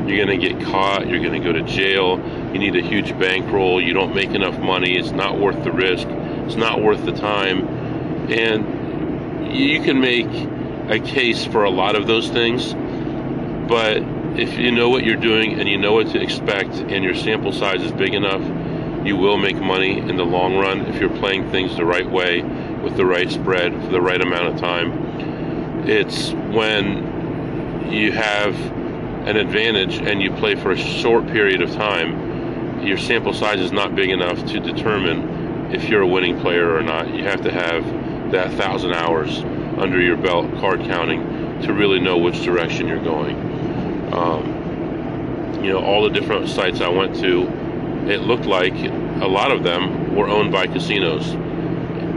You're 0.07 0.23
going 0.23 0.39
to 0.39 0.49
get 0.49 0.61
caught, 0.63 1.07
you're 1.07 1.19
going 1.19 1.41
to 1.41 1.45
go 1.45 1.51
to 1.51 1.63
jail, 1.63 2.19
you 2.53 2.59
need 2.59 2.75
a 2.75 2.81
huge 2.81 3.17
bankroll, 3.17 3.81
you 3.81 3.93
don't 3.93 4.13
make 4.13 4.29
enough 4.29 4.59
money, 4.59 4.97
it's 4.97 5.11
not 5.11 5.39
worth 5.39 5.63
the 5.63 5.71
risk, 5.71 6.07
it's 6.07 6.55
not 6.55 6.81
worth 6.81 7.03
the 7.05 7.11
time. 7.11 7.67
And 8.31 9.51
you 9.55 9.81
can 9.81 9.99
make 9.99 10.27
a 10.89 10.99
case 10.99 11.45
for 11.45 11.63
a 11.63 11.69
lot 11.69 11.95
of 11.95 12.07
those 12.07 12.29
things, 12.29 12.73
but 13.67 13.97
if 14.39 14.57
you 14.57 14.71
know 14.71 14.89
what 14.89 15.03
you're 15.03 15.15
doing 15.15 15.59
and 15.59 15.67
you 15.67 15.77
know 15.77 15.93
what 15.93 16.07
to 16.07 16.21
expect 16.21 16.75
and 16.75 17.03
your 17.03 17.15
sample 17.15 17.51
size 17.51 17.81
is 17.81 17.91
big 17.91 18.13
enough, 18.13 18.41
you 19.05 19.15
will 19.15 19.37
make 19.37 19.57
money 19.57 19.99
in 19.99 20.17
the 20.17 20.25
long 20.25 20.55
run 20.57 20.81
if 20.87 20.99
you're 20.99 21.15
playing 21.17 21.49
things 21.51 21.75
the 21.75 21.85
right 21.85 22.09
way 22.09 22.41
with 22.41 22.97
the 22.97 23.05
right 23.05 23.29
spread 23.29 23.71
for 23.83 23.91
the 23.91 24.01
right 24.01 24.21
amount 24.21 24.47
of 24.47 24.59
time. 24.59 25.87
It's 25.87 26.31
when 26.31 27.91
you 27.91 28.11
have 28.11 28.55
an 29.27 29.37
advantage 29.37 29.97
and 29.97 30.21
you 30.21 30.31
play 30.31 30.55
for 30.55 30.71
a 30.71 30.77
short 30.77 31.27
period 31.27 31.61
of 31.61 31.71
time, 31.73 32.85
your 32.85 32.97
sample 32.97 33.33
size 33.33 33.59
is 33.59 33.71
not 33.71 33.95
big 33.95 34.09
enough 34.09 34.43
to 34.45 34.59
determine 34.59 35.73
if 35.73 35.89
you're 35.89 36.01
a 36.01 36.07
winning 36.07 36.39
player 36.39 36.75
or 36.75 36.81
not. 36.81 37.13
You 37.13 37.23
have 37.23 37.41
to 37.41 37.51
have 37.51 37.83
that 38.31 38.51
thousand 38.53 38.93
hours 38.93 39.39
under 39.77 40.01
your 40.01 40.17
belt 40.17 40.51
card 40.59 40.81
counting 40.81 41.61
to 41.61 41.73
really 41.73 41.99
know 41.99 42.17
which 42.17 42.43
direction 42.43 42.87
you're 42.87 43.03
going. 43.03 43.35
Um, 44.13 45.63
you 45.63 45.71
know, 45.71 45.79
all 45.79 46.03
the 46.03 46.09
different 46.09 46.47
sites 46.49 46.81
I 46.81 46.89
went 46.89 47.15
to, 47.17 47.47
it 48.09 48.21
looked 48.21 48.45
like 48.45 48.73
a 48.73 49.27
lot 49.27 49.51
of 49.51 49.63
them 49.63 50.15
were 50.15 50.27
owned 50.27 50.51
by 50.51 50.67
casinos. 50.67 51.29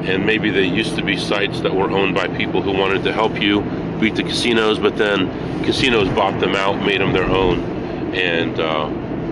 And 0.08 0.24
maybe 0.24 0.50
they 0.50 0.66
used 0.66 0.96
to 0.96 1.02
be 1.02 1.16
sites 1.16 1.60
that 1.60 1.74
were 1.74 1.90
owned 1.90 2.14
by 2.14 2.28
people 2.28 2.62
who 2.62 2.72
wanted 2.72 3.02
to 3.04 3.12
help 3.12 3.40
you 3.40 3.62
beat 4.00 4.14
the 4.14 4.22
casinos, 4.22 4.78
but 4.78 4.96
then 4.96 5.28
casinos 5.64 6.08
bought 6.10 6.38
them 6.40 6.54
out, 6.54 6.84
made 6.84 7.00
them 7.00 7.12
their 7.12 7.28
own. 7.28 7.60
And, 8.14 8.58
uh, 8.58 8.88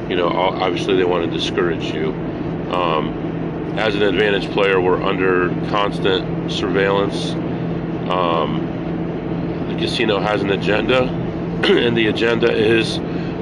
you 0.09 0.17
know, 0.17 0.29
obviously 0.29 0.97
they 0.97 1.05
want 1.05 1.31
to 1.31 1.39
discourage 1.39 1.85
you. 1.95 2.13
Um, 2.73 3.27
as 3.79 3.95
an 3.95 4.03
advantage 4.03 4.51
player, 4.53 4.81
we're 4.81 5.03
under 5.03 5.49
constant 5.69 6.51
surveillance. 6.51 7.33
Um, 8.11 9.69
the 9.69 9.77
casino 9.77 10.19
has 10.19 10.43
an 10.43 10.51
agenda, 10.51 11.03
and 11.65 11.97
the 11.97 12.07
agenda 12.07 12.53
is 12.53 12.97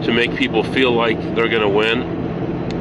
to 0.05 0.13
make 0.13 0.35
people 0.37 0.63
feel 0.63 0.93
like 0.93 1.19
they're 1.35 1.49
going 1.49 1.63
to 1.63 1.69
win, 1.69 2.14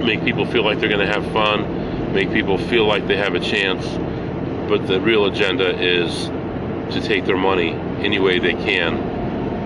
make 0.03 0.23
people 0.23 0.45
feel 0.45 0.63
like 0.63 0.79
they're 0.79 0.89
going 0.89 1.05
to 1.05 1.11
have 1.11 1.25
fun, 1.31 2.13
make 2.13 2.31
people 2.31 2.57
feel 2.57 2.85
like 2.85 3.07
they 3.07 3.17
have 3.17 3.35
a 3.35 3.39
chance. 3.39 3.85
But 4.69 4.87
the 4.87 4.99
real 4.99 5.25
agenda 5.25 5.77
is 5.79 6.27
to 6.93 7.01
take 7.01 7.25
their 7.25 7.37
money 7.37 7.71
any 8.03 8.19
way 8.19 8.39
they 8.39 8.53
can, 8.53 8.97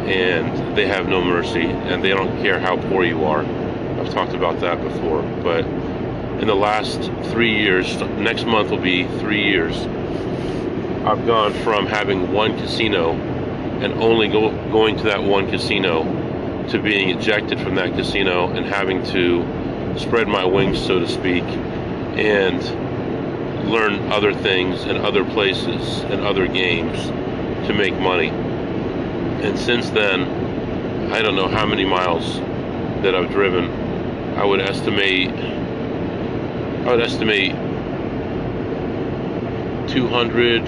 and 0.07 0.77
they 0.77 0.87
have 0.87 1.07
no 1.07 1.23
mercy, 1.23 1.65
and 1.65 2.03
they 2.03 2.09
don't 2.09 2.41
care 2.41 2.59
how 2.59 2.77
poor 2.89 3.03
you 3.03 3.25
are. 3.25 3.43
I've 3.43 4.11
talked 4.13 4.33
about 4.33 4.59
that 4.61 4.81
before, 4.81 5.21
but 5.43 5.65
in 6.39 6.47
the 6.47 6.55
last 6.55 7.11
three 7.31 7.57
years, 7.57 7.99
next 8.19 8.45
month 8.45 8.69
will 8.69 8.77
be 8.77 9.07
three 9.19 9.43
years, 9.43 9.75
I've 11.05 11.25
gone 11.25 11.53
from 11.63 11.87
having 11.87 12.31
one 12.31 12.57
casino 12.57 13.13
and 13.13 13.93
only 13.93 14.27
go, 14.27 14.51
going 14.71 14.97
to 14.97 15.03
that 15.03 15.23
one 15.23 15.49
casino 15.49 16.03
to 16.67 16.79
being 16.79 17.17
ejected 17.17 17.59
from 17.59 17.75
that 17.75 17.93
casino 17.93 18.49
and 18.49 18.65
having 18.65 19.03
to 19.05 19.41
spread 19.99 20.27
my 20.27 20.45
wings, 20.45 20.79
so 20.83 20.99
to 20.99 21.07
speak, 21.07 21.43
and 21.43 22.61
learn 23.69 24.11
other 24.11 24.33
things 24.33 24.83
and 24.83 24.97
other 24.99 25.23
places 25.25 25.99
and 26.03 26.21
other 26.21 26.47
games 26.47 27.07
to 27.67 27.73
make 27.73 27.93
money. 27.99 28.29
And 28.29 29.57
since 29.57 29.89
then, 29.89 31.11
I 31.11 31.21
don't 31.21 31.35
know 31.35 31.47
how 31.47 31.65
many 31.65 31.85
miles 31.85 32.37
that 33.01 33.15
I've 33.15 33.29
driven. 33.31 33.69
I 34.37 34.45
would 34.45 34.61
estimate 34.61 35.29
I 36.87 36.91
would 36.91 37.01
estimate 37.01 37.51
200 39.89 40.67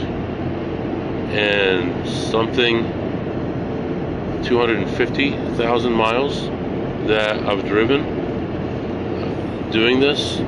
and 1.31 2.09
something 2.09 2.83
250,000 4.43 5.93
miles 5.93 6.41
that 7.07 7.39
I've 7.47 7.65
driven 7.65 8.18
doing 9.71 9.99
this. 9.99 10.39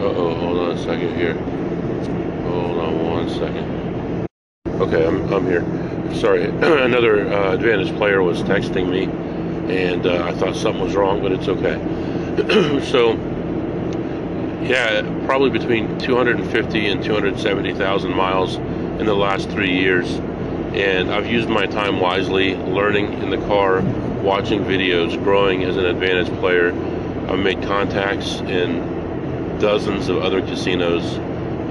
Uh-oh, 0.00 0.34
hold 0.34 0.58
on 0.58 0.70
a 0.70 0.78
second 0.78 1.14
here. 1.16 1.34
Hold 2.44 2.78
on 2.78 3.04
one 3.04 3.28
second. 3.28 4.26
Okay, 4.80 5.06
I'm, 5.06 5.30
I'm 5.32 5.44
here. 5.44 5.62
Sorry, 6.14 6.44
another 6.48 7.28
uh, 7.28 7.52
Advantage 7.52 7.94
player 7.96 8.22
was 8.22 8.42
texting 8.42 8.88
me, 8.88 9.04
and 9.72 10.06
uh, 10.06 10.24
I 10.24 10.32
thought 10.32 10.56
something 10.56 10.82
was 10.82 10.94
wrong, 10.94 11.20
but 11.20 11.32
it's 11.32 11.48
okay. 11.48 11.76
so, 12.90 13.12
yeah, 14.62 15.02
probably 15.26 15.50
between 15.50 15.98
250 15.98 16.86
and 16.86 17.04
270,000 17.04 18.14
miles 18.14 18.56
in 18.56 19.04
the 19.04 19.14
last 19.14 19.50
three 19.50 19.78
years. 19.78 20.18
And 20.74 21.10
I've 21.12 21.26
used 21.26 21.48
my 21.48 21.66
time 21.66 21.98
wisely, 21.98 22.54
learning 22.54 23.14
in 23.22 23.30
the 23.30 23.38
car, 23.38 23.80
watching 24.22 24.62
videos, 24.62 25.20
growing 25.22 25.64
as 25.64 25.76
an 25.76 25.84
Advantage 25.84 26.28
player. 26.38 26.72
I've 27.28 27.40
made 27.40 27.62
contacts 27.62 28.36
in 28.40 29.58
dozens 29.58 30.08
of 30.08 30.18
other 30.18 30.40
casinos, 30.40 31.16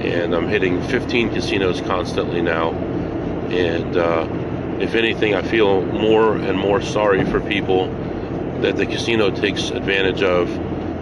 and 0.04 0.36
I'm 0.36 0.48
hitting 0.48 0.82
15 0.84 1.30
casinos 1.30 1.82
constantly 1.82 2.42
now. 2.42 2.72
And 3.50 3.98
uh, 3.98 4.28
if 4.82 4.96
anything, 4.96 5.34
I 5.34 5.42
feel 5.42 5.82
more 5.82 6.36
and 6.36 6.58
more 6.58 6.82
sorry 6.82 7.26
for 7.26 7.40
people 7.40 7.88
that 8.62 8.76
the 8.76 8.86
casino 8.86 9.32
takes 9.32 9.70
advantage 9.70 10.22
of, 10.22 10.50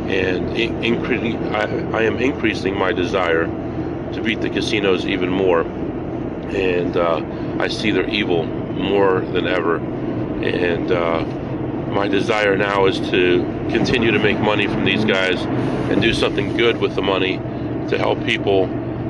and 0.07 0.55
increasing. 0.57 1.36
I, 1.53 1.97
I 1.97 2.03
am 2.03 2.17
increasing 2.17 2.77
my 2.77 2.91
desire 2.91 3.45
to 4.13 4.21
beat 4.23 4.41
the 4.41 4.49
casinos 4.49 5.05
even 5.05 5.29
more, 5.29 5.62
and 5.62 6.95
uh, 6.95 7.19
I 7.60 7.67
see 7.67 7.91
their 7.91 8.10
evil 8.10 8.46
more 8.46 9.22
than 9.22 9.48
ever, 9.48 9.78
and. 9.78 10.91
Uh, 10.91 11.43
my 11.88 12.08
desire 12.08 12.56
now 12.56 12.86
is 12.86 13.00
to 13.10 13.41
continue 13.72 14.12
to 14.12 14.20
make 14.20 14.38
money 14.39 14.67
from 14.67 14.86
these 14.86 15.04
guys 15.06 15.41
and 15.89 16.02
do 16.02 16.13
something 16.13 16.56
good 16.56 16.78
with 16.78 16.96
the 16.96 17.02
money 17.02 17.38
to 17.89 17.98
help 17.98 18.24
people 18.26 18.65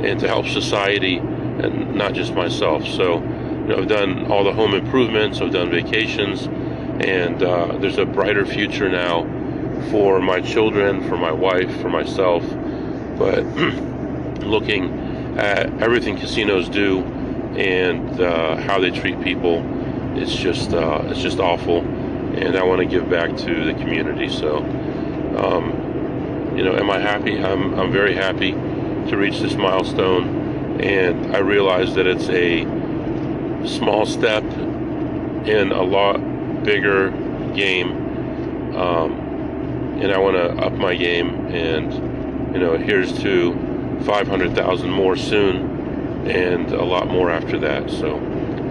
and 0.06 0.20
to 0.20 0.28
help 0.28 0.48
society 0.48 1.18
and 1.18 1.96
not 1.96 2.14
just 2.14 2.34
myself. 2.34 2.86
So, 2.86 3.16
you 3.16 3.68
know, 3.68 3.78
I've 3.80 3.88
done 3.88 4.32
all 4.32 4.44
the 4.44 4.54
home 4.54 4.74
improvements, 4.74 5.42
I've 5.42 5.52
done 5.52 5.70
vacations, 5.70 6.44
and 7.04 7.42
uh, 7.42 7.78
there's 7.78 7.98
a 7.98 8.06
brighter 8.06 8.46
future 8.46 8.90
now 8.90 9.24
for 9.90 10.22
my 10.22 10.40
children, 10.40 11.08
for 11.10 11.18
my 11.18 11.32
wife, 11.32 11.82
for 11.82 11.90
myself. 11.90 12.44
But 13.18 13.44
looking 14.46 15.38
at 15.38 15.82
everything 15.82 16.18
casinos 16.18 16.70
do 16.70 17.02
and 17.58 18.22
uh, 18.22 18.56
how 18.58 18.80
they 18.80 18.92
treat 18.92 19.22
people, 19.22 19.64
it's 20.18 20.36
just 20.36 20.74
uh, 20.74 21.02
it's 21.06 21.22
just 21.22 21.40
awful 21.40 21.84
and 22.38 22.56
I 22.56 22.64
want 22.64 22.80
to 22.80 22.86
give 22.86 23.10
back 23.10 23.36
to 23.36 23.66
the 23.66 23.74
community. 23.74 24.30
So, 24.30 24.58
um, 25.38 26.56
you 26.56 26.64
know, 26.64 26.76
am 26.76 26.90
I 26.90 27.00
happy? 27.00 27.38
I'm, 27.44 27.74
I'm 27.80 27.92
very 27.92 28.16
happy 28.16 28.52
to 28.52 29.18
reach 29.18 29.40
this 29.40 29.56
milestone, 29.56 30.80
and 30.82 31.36
I 31.36 31.40
realize 31.40 31.96
that 31.96 32.06
it's 32.06 32.30
a 32.30 32.64
small 33.68 34.06
step 34.06 34.44
in 34.44 35.72
a 35.72 35.82
lot 35.82 36.18
bigger 36.64 37.10
game. 37.56 38.76
Um, 38.76 39.26
and 40.00 40.12
I 40.12 40.20
want 40.20 40.36
to 40.36 40.64
up 40.64 40.74
my 40.74 40.96
game, 40.96 41.48
and 41.48 42.54
you 42.54 42.60
know, 42.60 42.78
here's 42.78 43.18
to 43.24 43.54
500,000 44.06 44.90
more 44.92 45.16
soon, 45.16 45.77
and 46.28 46.72
a 46.72 46.84
lot 46.84 47.08
more 47.08 47.30
after 47.32 47.58
that. 47.60 47.90
So, 47.90 48.18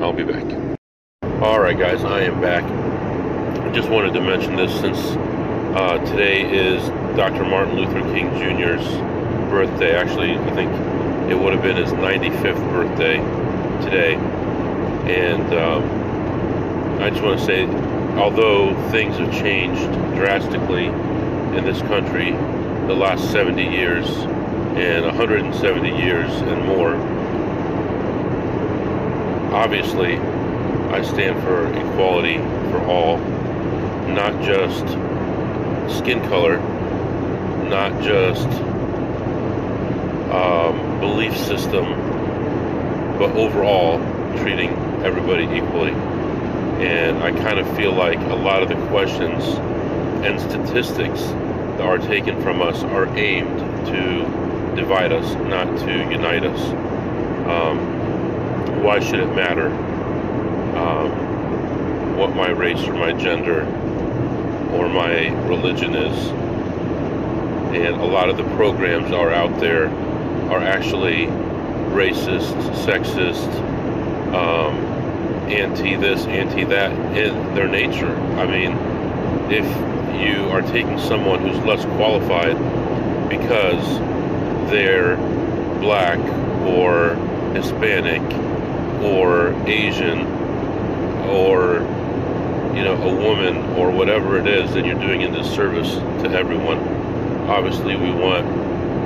I'll 0.00 0.12
be 0.12 0.24
back. 0.24 0.44
All 1.42 1.60
right, 1.60 1.78
guys, 1.78 2.04
I 2.04 2.22
am 2.22 2.40
back 2.40 2.64
I 3.66 3.72
just 3.72 3.88
wanted 3.88 4.14
to 4.14 4.20
mention 4.20 4.54
this 4.54 4.72
since 4.78 4.96
uh, 5.76 5.98
today 6.06 6.48
is 6.48 6.88
Dr. 7.16 7.44
Martin 7.44 7.74
Luther 7.74 8.00
King 8.14 8.30
Jr.'s 8.38 8.86
birthday. 9.50 9.96
Actually, 9.96 10.38
I 10.38 10.50
think 10.54 10.70
it 11.28 11.34
would 11.34 11.52
have 11.52 11.64
been 11.64 11.76
his 11.76 11.90
95th 11.90 12.70
birthday 12.70 13.16
today. 13.84 14.14
And 15.12 15.52
um, 15.52 17.02
I 17.02 17.10
just 17.10 17.22
want 17.24 17.40
to 17.40 17.44
say, 17.44 17.66
although 18.16 18.72
things 18.92 19.16
have 19.16 19.32
changed 19.32 19.82
drastically 20.14 20.86
in 20.86 21.64
this 21.64 21.80
country 21.82 22.30
the 22.86 22.94
last 22.94 23.32
70 23.32 23.64
years 23.64 24.08
and 24.76 25.04
170 25.04 25.88
years 25.88 26.30
and 26.30 26.64
more, 26.66 26.94
obviously 29.52 30.16
I 30.16 31.02
stand 31.02 31.42
for 31.42 31.66
equality 31.72 32.38
for 32.70 32.84
all 32.86 33.18
not 34.08 34.42
just 34.42 34.86
skin 35.98 36.20
color, 36.28 36.58
not 37.68 38.02
just 38.02 38.48
um, 40.30 41.00
belief 41.00 41.36
system, 41.36 41.84
but 43.18 43.30
overall 43.36 43.98
treating 44.38 44.70
everybody 45.04 45.44
equally. 45.44 45.92
And 46.82 47.22
I 47.22 47.32
kind 47.32 47.58
of 47.58 47.76
feel 47.76 47.92
like 47.92 48.18
a 48.18 48.34
lot 48.34 48.62
of 48.62 48.68
the 48.68 48.76
questions 48.88 49.44
and 50.24 50.40
statistics 50.40 51.20
that 51.20 51.80
are 51.82 51.98
taken 51.98 52.40
from 52.42 52.60
us 52.62 52.82
are 52.82 53.06
aimed 53.16 53.58
to 53.86 54.76
divide 54.76 55.12
us, 55.12 55.34
not 55.48 55.78
to 55.78 56.10
unite 56.10 56.44
us. 56.44 56.60
Um, 57.48 57.95
why 58.82 59.00
should 59.00 59.20
it 59.20 59.34
matter 59.34 59.68
um, 60.76 62.16
what 62.16 62.34
my 62.34 62.50
race 62.50 62.82
or 62.86 62.94
my 62.94 63.12
gender 63.12 63.62
or 64.72 64.88
my 64.88 65.28
religion 65.46 65.94
is. 65.94 66.28
And 67.74 68.00
a 68.00 68.04
lot 68.04 68.28
of 68.28 68.36
the 68.36 68.44
programs 68.56 69.12
are 69.12 69.32
out 69.32 69.58
there 69.60 69.88
are 70.50 70.62
actually 70.62 71.26
racist, 71.92 72.54
sexist, 72.84 73.48
um, 74.34 74.76
anti 75.50 75.96
this, 75.96 76.24
anti 76.26 76.64
that 76.64 76.92
in 77.16 77.54
their 77.54 77.68
nature. 77.68 78.14
I 78.38 78.46
mean, 78.46 78.72
if 79.50 79.66
you 80.20 80.50
are 80.50 80.62
taking 80.62 80.98
someone 80.98 81.40
who's 81.40 81.58
less 81.64 81.84
qualified 81.96 82.56
because 83.28 83.98
they're 84.70 85.16
black 85.80 86.18
or 86.66 87.14
Hispanic 87.54 88.22
or 89.02 89.52
Asian 89.68 90.26
or 91.28 91.80
you 92.76 92.84
know, 92.84 92.94
a 92.94 93.14
woman 93.14 93.56
or 93.78 93.90
whatever 93.90 94.38
it 94.38 94.46
is, 94.46 94.74
then 94.74 94.84
you're 94.84 95.00
doing 95.00 95.22
a 95.22 95.30
disservice 95.30 95.94
to 96.22 96.30
everyone. 96.30 96.78
Obviously, 97.48 97.96
we 97.96 98.10
want 98.10 98.44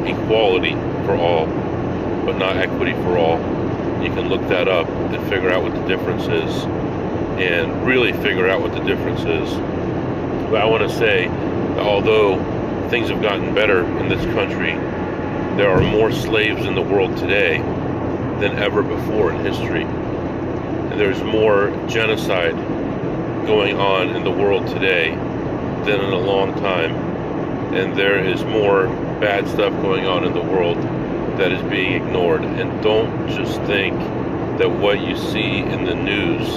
equality 0.08 0.72
for 1.06 1.14
all, 1.14 1.46
but 2.26 2.36
not 2.36 2.56
equity 2.56 2.94
for 2.94 3.16
all. 3.16 3.38
You 4.02 4.10
can 4.10 4.28
look 4.28 4.40
that 4.48 4.66
up 4.66 4.88
and 4.88 5.28
figure 5.28 5.50
out 5.50 5.62
what 5.62 5.72
the 5.72 5.86
difference 5.86 6.24
is, 6.24 6.64
and 7.38 7.86
really 7.86 8.12
figure 8.12 8.48
out 8.48 8.60
what 8.60 8.72
the 8.72 8.80
difference 8.80 9.20
is. 9.20 9.54
But 10.50 10.62
I 10.62 10.64
want 10.64 10.82
to 10.90 10.96
say, 10.98 11.28
although 11.78 12.38
things 12.90 13.08
have 13.08 13.22
gotten 13.22 13.54
better 13.54 13.84
in 13.84 14.08
this 14.08 14.24
country, 14.34 14.72
there 15.56 15.70
are 15.70 15.80
more 15.80 16.10
slaves 16.10 16.64
in 16.64 16.74
the 16.74 16.82
world 16.82 17.16
today 17.16 17.58
than 18.40 18.58
ever 18.58 18.82
before 18.82 19.32
in 19.32 19.44
history. 19.44 19.84
And 19.84 20.98
there's 20.98 21.22
more 21.22 21.70
genocide 21.88 22.56
going 23.46 23.76
on 23.76 24.16
in 24.16 24.24
the 24.24 24.30
world 24.30 24.66
today 24.68 25.10
than 25.84 26.00
in 26.00 26.12
a 26.12 26.18
long 26.18 26.54
time. 26.54 26.94
And 27.74 27.96
there 27.96 28.18
is 28.18 28.42
more 28.44 28.86
bad 29.20 29.46
stuff 29.48 29.72
going 29.82 30.06
on 30.06 30.24
in 30.24 30.32
the 30.32 30.42
world 30.42 30.76
that 31.38 31.52
is 31.52 31.62
being 31.70 31.92
ignored. 31.92 32.42
And 32.42 32.82
don't 32.82 33.28
just 33.28 33.60
think 33.62 33.98
that 34.58 34.70
what 34.70 35.00
you 35.00 35.16
see 35.16 35.58
in 35.58 35.84
the 35.84 35.94
news 35.94 36.48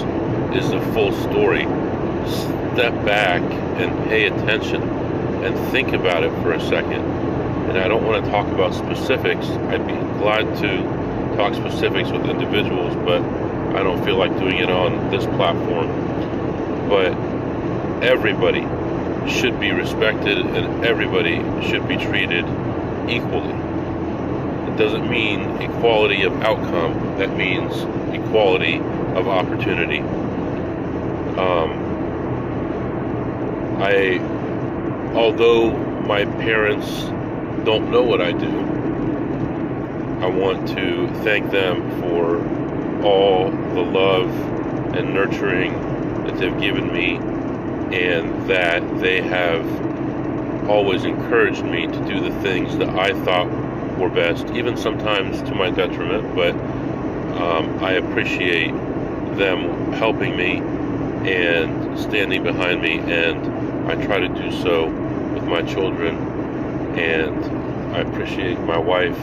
is 0.55 0.69
the 0.71 0.81
full 0.93 1.11
story. 1.11 1.63
Step 2.73 2.93
back 3.05 3.41
and 3.79 3.91
pay 4.09 4.25
attention 4.25 4.81
and 4.81 5.57
think 5.71 5.93
about 5.93 6.23
it 6.23 6.31
for 6.41 6.53
a 6.53 6.61
second. 6.61 7.01
And 7.69 7.77
I 7.77 7.87
don't 7.87 8.05
want 8.05 8.23
to 8.23 8.31
talk 8.31 8.47
about 8.47 8.73
specifics. 8.73 9.47
I'd 9.47 9.85
be 9.85 9.93
glad 10.19 10.43
to 10.61 11.02
talk 11.35 11.53
specifics 11.55 12.09
with 12.11 12.25
individuals, 12.25 12.95
but 12.97 13.21
I 13.75 13.83
don't 13.83 14.03
feel 14.05 14.17
like 14.17 14.37
doing 14.37 14.57
it 14.57 14.69
on 14.69 15.09
this 15.09 15.25
platform. 15.25 15.87
But 16.89 17.13
everybody 18.03 18.61
should 19.29 19.59
be 19.59 19.71
respected 19.71 20.37
and 20.37 20.85
everybody 20.85 21.37
should 21.67 21.87
be 21.87 21.97
treated 21.97 22.45
equally. 23.09 23.53
It 24.71 24.77
doesn't 24.77 25.09
mean 25.09 25.61
equality 25.61 26.23
of 26.23 26.41
outcome, 26.41 27.17
that 27.17 27.35
means 27.35 27.73
equality 28.13 28.77
of 28.77 29.27
opportunity. 29.27 29.99
Um, 31.39 31.83
I, 33.81 34.19
although 35.15 35.71
my 35.71 36.25
parents 36.25 37.03
don't 37.65 37.91
know 37.91 38.03
what 38.03 38.21
I 38.21 38.31
do, 38.33 38.72
I 40.23 40.27
want 40.27 40.69
to 40.69 41.09
thank 41.15 41.51
them 41.51 41.99
for 41.99 42.37
all 43.05 43.51
the 43.51 43.81
love 43.81 44.29
and 44.95 45.13
nurturing 45.13 45.73
that 46.23 46.37
they've 46.37 46.61
given 46.61 46.93
me 46.93 47.15
and 47.93 48.47
that 48.49 49.01
they 49.01 49.21
have 49.21 50.69
always 50.69 51.03
encouraged 51.03 51.65
me 51.65 51.87
to 51.87 52.05
do 52.07 52.21
the 52.21 52.31
things 52.39 52.77
that 52.77 52.87
I 52.87 53.11
thought 53.25 53.49
were 53.99 54.07
best, 54.07 54.47
even 54.51 54.77
sometimes 54.77 55.41
to 55.41 55.55
my 55.55 55.69
detriment, 55.69 56.33
but 56.33 56.55
um, 57.35 57.83
I 57.83 57.91
appreciate 57.95 58.71
them 59.35 59.91
helping 59.91 60.37
me 60.37 60.59
and 61.29 61.99
standing 61.99 62.43
behind 62.43 62.81
me, 62.81 62.99
and 62.99 63.91
I 63.91 63.95
try 64.05 64.21
to 64.21 64.29
do 64.29 64.53
so 64.53 64.85
with 64.85 65.43
my 65.43 65.63
children, 65.63 66.15
and 66.97 67.43
I 67.93 67.99
appreciate 67.99 68.57
my 68.61 68.77
wife 68.77 69.19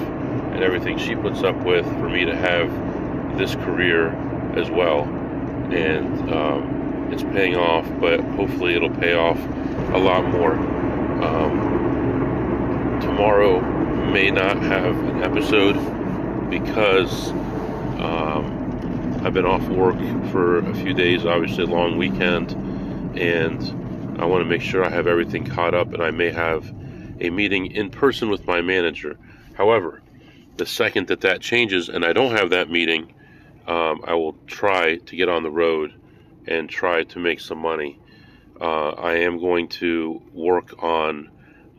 and 0.53 0.63
everything 0.63 0.99
she 0.99 1.15
puts 1.15 1.43
up 1.43 1.57
with 1.65 1.85
for 1.85 2.09
me 2.09 2.25
to 2.25 2.37
have 2.37 3.39
this 3.39 3.55
career 3.57 4.09
as 4.57 4.71
well, 4.71 5.05
and 5.73 6.31
um, 6.33 7.11
it's 7.13 7.23
paying 7.23 7.57
off, 7.57 7.87
but 8.01 8.21
hopefully 8.21 8.75
it'll 8.75 8.91
pay 8.91 9.15
off 9.15 9.39
a 9.95 9.99
lot 9.99 10.25
more. 10.25 10.55
Um, 11.25 12.99
tomorrow 13.01 13.61
may 14.11 14.31
not 14.31 14.57
have 14.59 14.97
an 15.09 15.23
episode 15.23 15.75
because 16.51 17.31
um, 18.01 19.21
I've 19.23 19.35
been 19.35 19.47
off 19.47 19.67
work 19.69 19.99
for 20.31 20.59
a 20.59 20.75
few 20.75 20.95
days, 20.95 21.25
obviously, 21.25 21.65
a 21.65 21.67
long 21.67 21.97
weekend, 21.97 22.53
and 23.19 24.21
I 24.21 24.25
want 24.25 24.43
to 24.43 24.49
make 24.49 24.63
sure 24.63 24.85
I 24.85 24.91
have 24.91 25.07
everything 25.07 25.45
caught 25.45 25.75
up, 25.75 25.93
and 25.93 26.03
I 26.03 26.11
may 26.11 26.31
have 26.31 26.69
a 27.21 27.31
meeting 27.31 27.67
in 27.67 27.91
person 27.91 28.31
with 28.31 28.47
my 28.47 28.61
manager. 28.61 29.17
However, 29.55 30.03
the 30.61 30.67
second 30.67 31.07
that 31.07 31.23
that 31.23 31.41
changes 31.41 31.89
and 31.89 32.05
I 32.05 32.13
don't 32.13 32.33
have 32.33 32.51
that 32.51 32.69
meeting, 32.69 33.15
um, 33.67 34.03
I 34.05 34.13
will 34.13 34.35
try 34.47 34.97
to 34.97 35.17
get 35.17 35.31
on 35.31 35.43
the 35.43 35.51
road 35.51 35.95
and 36.47 36.69
try 36.69 37.03
to 37.05 37.19
make 37.19 37.41
some 37.41 37.57
money. 37.57 37.99
Uh, 38.61 38.91
I 38.91 39.15
am 39.15 39.39
going 39.39 39.69
to 39.69 40.21
work 40.35 40.83
on 40.83 41.31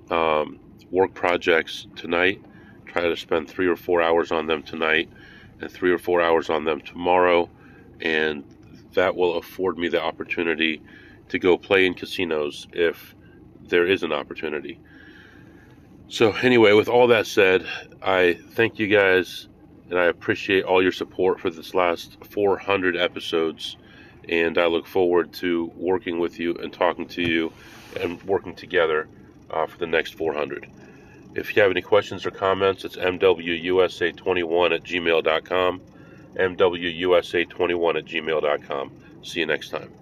um, 0.10 0.60
work 0.89 1.13
projects 1.13 1.86
tonight, 1.96 2.41
try 2.88 3.04
to 3.04 3.15
spend 3.15 3.48
three 3.48 3.67
or 3.67 3.76
four 3.76 4.02
hours 4.02 4.32
on 4.32 4.48
them 4.48 4.63
tonight 4.63 5.12
and 5.60 5.70
three 5.70 5.91
or 5.91 6.00
four 6.00 6.20
hours 6.20 6.50
on 6.50 6.63
them 6.63 6.82
tomorrow, 6.82 7.48
and 8.00 8.44
that 8.94 9.15
will 9.15 9.38
afford 9.38 9.78
me 9.78 9.89
the 9.89 10.02
opportunity 10.02 10.82
to 11.30 11.38
go 11.38 11.56
play 11.56 11.86
in 11.86 11.94
casinos 11.94 12.67
if 12.74 13.13
there 13.62 13.86
is 13.86 14.02
an 14.02 14.12
opportunity. 14.12 14.80
So, 16.12 16.34
anyway, 16.34 16.74
with 16.74 16.89
all 16.89 17.08
that 17.08 17.26
said, 17.26 17.65
I 18.02 18.34
thank 18.34 18.80
you 18.80 18.88
guys 18.88 19.47
and 19.89 19.97
I 19.97 20.08
appreciate 20.08 20.65
all 20.65 20.84
your 20.84 20.91
support 20.91 21.39
for 21.39 21.50
this 21.50 21.74
last 21.74 22.17
400 22.26 22.97
episodes. 22.97 23.78
And 24.28 24.58
I 24.58 24.65
look 24.65 24.86
forward 24.86 25.32
to 25.36 25.71
working 25.78 26.19
with 26.19 26.38
you 26.38 26.56
and 26.56 26.74
talking 26.74 27.08
to 27.08 27.21
you 27.21 27.54
and 27.97 28.21
working 28.24 28.56
together 28.56 29.08
uh, 29.52 29.67
for 29.67 29.78
the 29.78 29.88
next 29.88 30.15
400. 30.15 30.69
If 31.34 31.56
you 31.56 31.62
have 31.62 31.71
any 31.71 31.82
questions 31.82 32.26
or 32.26 32.32
comments, 32.32 32.84
it's 32.84 32.97
mwusa21 32.97 34.76
at 34.76 34.84
gmail.com. 34.84 35.82
mwusa21 36.36 37.97
at 37.97 38.06
gmail.com. 38.06 38.91
See 39.24 39.39
you 39.39 39.45
next 39.45 39.69
time. 39.69 40.02